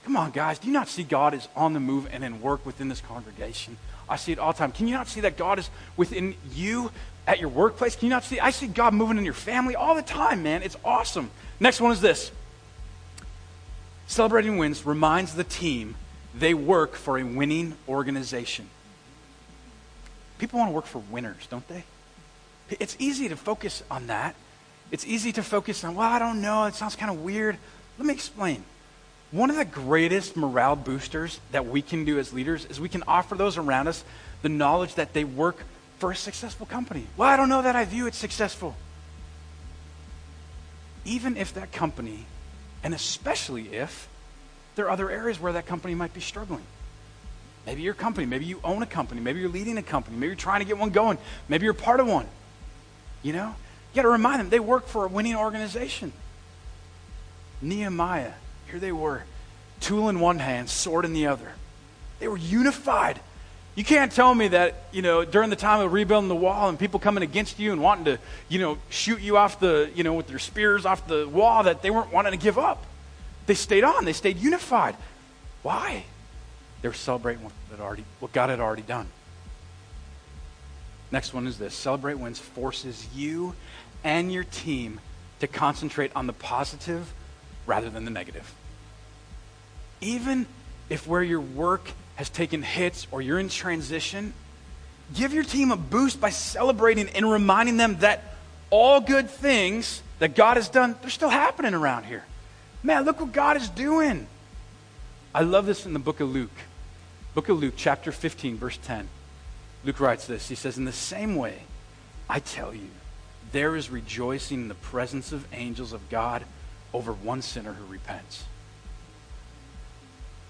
Come 0.10 0.18
on, 0.18 0.32
guys. 0.32 0.58
Do 0.58 0.66
you 0.66 0.74
not 0.74 0.88
see 0.88 1.04
God 1.04 1.36
is 1.36 1.48
on 1.56 1.74
the 1.74 1.80
move 1.80 2.08
and 2.12 2.24
in 2.24 2.42
work 2.42 2.66
within 2.66 2.90
this 2.90 3.00
congregation? 3.00 3.78
I 4.10 4.16
see 4.16 4.32
it 4.32 4.40
all 4.40 4.54
the 4.54 4.58
time. 4.58 4.72
Can 4.72 4.88
you 4.88 4.96
not 4.96 5.08
see 5.08 5.22
that 5.22 5.38
God 5.38 5.60
is 5.60 5.70
within 5.98 6.34
you 6.52 6.90
at 7.28 7.40
your 7.40 7.50
workplace? 7.50 7.96
Can 7.96 8.08
you 8.08 8.10
not 8.10 8.24
see? 8.24 8.40
I 8.40 8.50
see 8.50 8.66
God 8.66 8.96
moving 8.96 9.20
in 9.20 9.24
your 9.24 9.36
family 9.36 9.76
all 9.76 9.94
the 9.94 10.02
time, 10.02 10.42
man. 10.42 10.64
It's 10.64 10.76
awesome. 10.84 11.30
Next 11.60 11.80
one 11.80 11.92
is 11.92 12.02
this 12.02 12.32
Celebrating 14.08 14.58
wins 14.58 14.84
reminds 14.84 15.36
the 15.36 15.44
team 15.44 15.94
they 16.34 16.56
work 16.56 16.96
for 16.96 17.20
a 17.20 17.24
winning 17.24 17.76
organization. 17.88 18.68
People 20.40 20.58
want 20.58 20.72
to 20.72 20.74
work 20.74 20.88
for 20.88 21.04
winners, 21.12 21.46
don't 21.52 21.68
they? 21.68 21.84
It's 22.80 22.96
easy 22.98 23.30
to 23.30 23.36
focus 23.36 23.84
on 23.92 24.08
that. 24.08 24.34
It's 24.90 25.06
easy 25.06 25.32
to 25.34 25.44
focus 25.44 25.84
on, 25.84 25.94
well, 25.94 26.10
I 26.10 26.18
don't 26.18 26.42
know, 26.42 26.66
it 26.66 26.74
sounds 26.74 26.96
kind 26.96 27.12
of 27.12 27.22
weird. 27.22 27.58
Let 28.00 28.08
me 28.08 28.14
explain. 28.16 28.64
One 29.32 29.52
of 29.52 29.58
the 29.58 29.66
greatest 29.66 30.36
morale 30.36 30.76
boosters 30.76 31.40
that 31.52 31.68
we 31.68 31.82
can 31.82 32.04
do 32.04 32.18
as 32.18 32.34
leaders 32.34 32.66
is 32.66 32.80
we 32.80 32.90
can 32.90 33.04
offer 33.08 33.36
those 33.36 33.58
around 33.58 33.88
us 33.88 34.04
the 34.42 34.50
knowledge 34.50 34.96
that 34.96 35.14
they 35.14 35.24
work 35.24 35.64
for 36.00 36.12
a 36.12 36.16
successful 36.16 36.66
company. 36.66 37.06
Well, 37.16 37.30
I 37.30 37.38
don't 37.38 37.50
know 37.50 37.62
that 37.62 37.76
I 37.76 37.86
view 37.86 38.08
it 38.08 38.16
successful. 38.16 38.76
Even 41.06 41.38
if 41.38 41.54
that 41.54 41.72
company, 41.72 42.26
and 42.84 42.94
especially 42.94 43.74
if 43.74 44.08
there 44.76 44.86
are 44.86 44.92
other 44.92 45.12
areas 45.12 45.40
where 45.40 45.54
that 45.54 45.68
company 45.68 45.94
might 45.94 46.14
be 46.14 46.22
struggling. 46.22 46.64
Maybe 47.66 47.84
your 47.84 47.94
company, 47.94 48.26
maybe 48.26 48.46
you 48.46 48.60
own 48.64 48.82
a 48.82 48.88
company, 48.88 49.22
maybe 49.22 49.42
you're 49.42 49.50
leading 49.50 49.78
a 49.78 49.84
company, 49.84 50.16
maybe 50.16 50.28
you're 50.28 50.36
trying 50.36 50.62
to 50.62 50.66
get 50.66 50.78
one 50.78 50.90
going, 50.90 51.20
maybe 51.48 51.66
you're 51.66 51.74
part 51.74 52.00
of 52.00 52.08
one. 52.08 52.26
You 53.22 53.34
know? 53.34 53.56
You 53.92 53.96
got 53.96 54.04
to 54.04 54.10
remind 54.10 54.40
them 54.40 54.50
they 54.50 54.60
work 54.60 54.88
for 54.88 55.06
a 55.06 55.08
winning 55.08 55.36
organization. 55.36 56.14
Nehemiah 57.62 58.34
here 58.70 58.80
they 58.80 58.92
were, 58.92 59.24
tool 59.80 60.10
in 60.10 60.20
one 60.20 60.40
hand, 60.40 60.70
sword 60.70 61.06
in 61.06 61.14
the 61.14 61.28
other. 61.28 61.52
They 62.20 62.28
were 62.28 62.38
unified. 62.38 63.20
You 63.76 63.84
can't 63.84 64.12
tell 64.12 64.34
me 64.36 64.50
that, 64.50 64.76
you 64.92 65.02
know, 65.02 65.24
during 65.24 65.50
the 65.50 65.56
time 65.56 65.82
of 65.82 65.94
rebuilding 65.94 66.28
the 66.28 66.36
wall 66.36 66.70
and 66.70 66.78
people 66.78 67.00
coming 67.00 67.24
against 67.24 67.60
you 67.60 67.72
and 67.72 67.82
wanting 67.82 68.06
to, 68.06 68.20
you 68.50 68.60
know, 68.60 68.78
shoot 68.90 69.22
you 69.22 69.38
off 69.38 69.60
the, 69.60 69.90
you 69.96 70.04
know, 70.04 70.14
with 70.14 70.28
their 70.28 70.40
spears 70.40 70.86
off 70.86 71.08
the 71.08 71.28
wall, 71.28 71.64
that 71.64 71.82
they 71.82 71.90
weren't 71.90 72.12
wanting 72.12 72.32
to 72.32 72.38
give 72.38 72.58
up. 72.58 72.84
They 73.46 73.54
stayed 73.54 73.84
on. 73.84 74.06
They 74.06 74.14
stayed 74.14 74.38
unified. 74.38 74.96
Why? 75.64 76.04
They 76.82 76.88
were 76.88 76.94
celebrating 76.94 77.44
what, 77.44 77.54
already, 77.80 78.04
what 78.20 78.34
God 78.34 78.50
had 78.50 78.60
already 78.60 78.82
done. 78.82 79.08
Next 81.12 81.34
one 81.34 81.48
is 81.48 81.58
this 81.58 81.74
Celebrate 81.74 82.16
Wins 82.16 82.38
forces 82.38 83.08
you 83.16 83.56
and 84.04 84.32
your 84.32 84.44
team 84.44 85.00
to 85.40 85.48
concentrate 85.48 86.12
on 86.16 86.28
the 86.28 86.34
positive 86.34 87.14
rather 87.66 87.90
than 87.90 88.06
the 88.06 88.12
negative 88.12 88.54
even 90.02 90.46
if 90.90 91.08
where 91.08 91.24
your 91.24 91.42
work 91.42 91.92
has 92.16 92.30
taken 92.30 92.62
hits 92.62 93.08
or 93.12 93.22
you're 93.22 93.40
in 93.40 93.50
transition, 93.50 94.34
give 95.14 95.34
your 95.34 95.44
team 95.44 95.72
a 95.72 95.78
boost 95.78 96.20
by 96.20 96.30
celebrating 96.30 97.10
and 97.10 97.30
reminding 97.30 97.78
them 97.78 97.98
that 98.00 98.36
all 98.70 99.02
good 99.02 99.30
things 99.30 100.02
that 100.20 100.36
God 100.36 100.58
has 100.58 100.70
done, 100.70 100.96
they're 101.02 101.10
still 101.10 101.30
happening 101.30 101.74
around 101.74 102.04
here. 102.04 102.24
Man, 102.84 103.04
look 103.04 103.20
what 103.20 103.32
God 103.32 103.58
is 103.58 103.70
doing. 103.70 104.28
I 105.34 105.42
love 105.44 105.66
this 105.66 105.86
in 105.86 105.94
the 105.94 106.00
book 106.00 106.20
of 106.20 106.30
Luke. 106.30 106.52
Book 107.34 107.50
of 107.50 107.60
Luke, 107.60 107.76
chapter 107.78 108.12
15, 108.12 108.58
verse 108.58 108.78
10. 108.84 109.08
Luke 109.84 110.00
writes 110.00 110.28
this. 110.28 110.50
He 110.50 110.56
says, 110.56 110.78
In 110.78 110.86
the 110.86 110.92
same 110.92 111.36
way, 111.36 111.64
I 112.30 112.40
tell 112.40 112.74
you, 112.74 112.90
there 113.52 113.76
is 113.76 113.90
rejoicing 113.90 114.64
in 114.64 114.68
the 114.68 114.76
presence 114.76 115.32
of 115.32 115.46
angels 115.54 115.94
of 115.94 116.10
God 116.10 116.44
over 116.94 117.14
one 117.14 117.42
sinner 117.42 117.74
who 117.74 117.86
repents. 117.86 118.44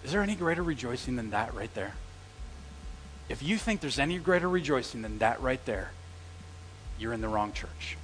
Is 0.03 0.11
there 0.11 0.21
any 0.21 0.35
greater 0.35 0.63
rejoicing 0.63 1.15
than 1.15 1.31
that 1.31 1.53
right 1.53 1.73
there? 1.73 1.93
If 3.27 3.43
you 3.43 3.57
think 3.57 3.81
there's 3.81 3.99
any 3.99 4.17
greater 4.17 4.49
rejoicing 4.49 5.01
than 5.01 5.19
that 5.19 5.41
right 5.41 5.63
there, 5.65 5.91
you're 6.97 7.13
in 7.13 7.21
the 7.21 7.27
wrong 7.27 7.53
church. 7.53 7.97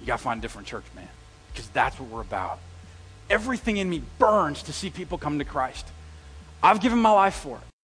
You 0.00 0.06
got 0.06 0.18
to 0.18 0.22
find 0.22 0.38
a 0.38 0.42
different 0.42 0.66
church, 0.66 0.84
man, 0.94 1.08
because 1.52 1.68
that's 1.68 1.98
what 1.98 2.08
we're 2.08 2.20
about. 2.20 2.58
Everything 3.28 3.76
in 3.76 3.90
me 3.90 4.02
burns 4.18 4.62
to 4.64 4.72
see 4.72 4.90
people 4.90 5.18
come 5.18 5.38
to 5.38 5.44
Christ. 5.44 5.86
I've 6.62 6.80
given 6.80 6.98
my 6.98 7.10
life 7.10 7.34
for 7.34 7.56
it. 7.56 7.75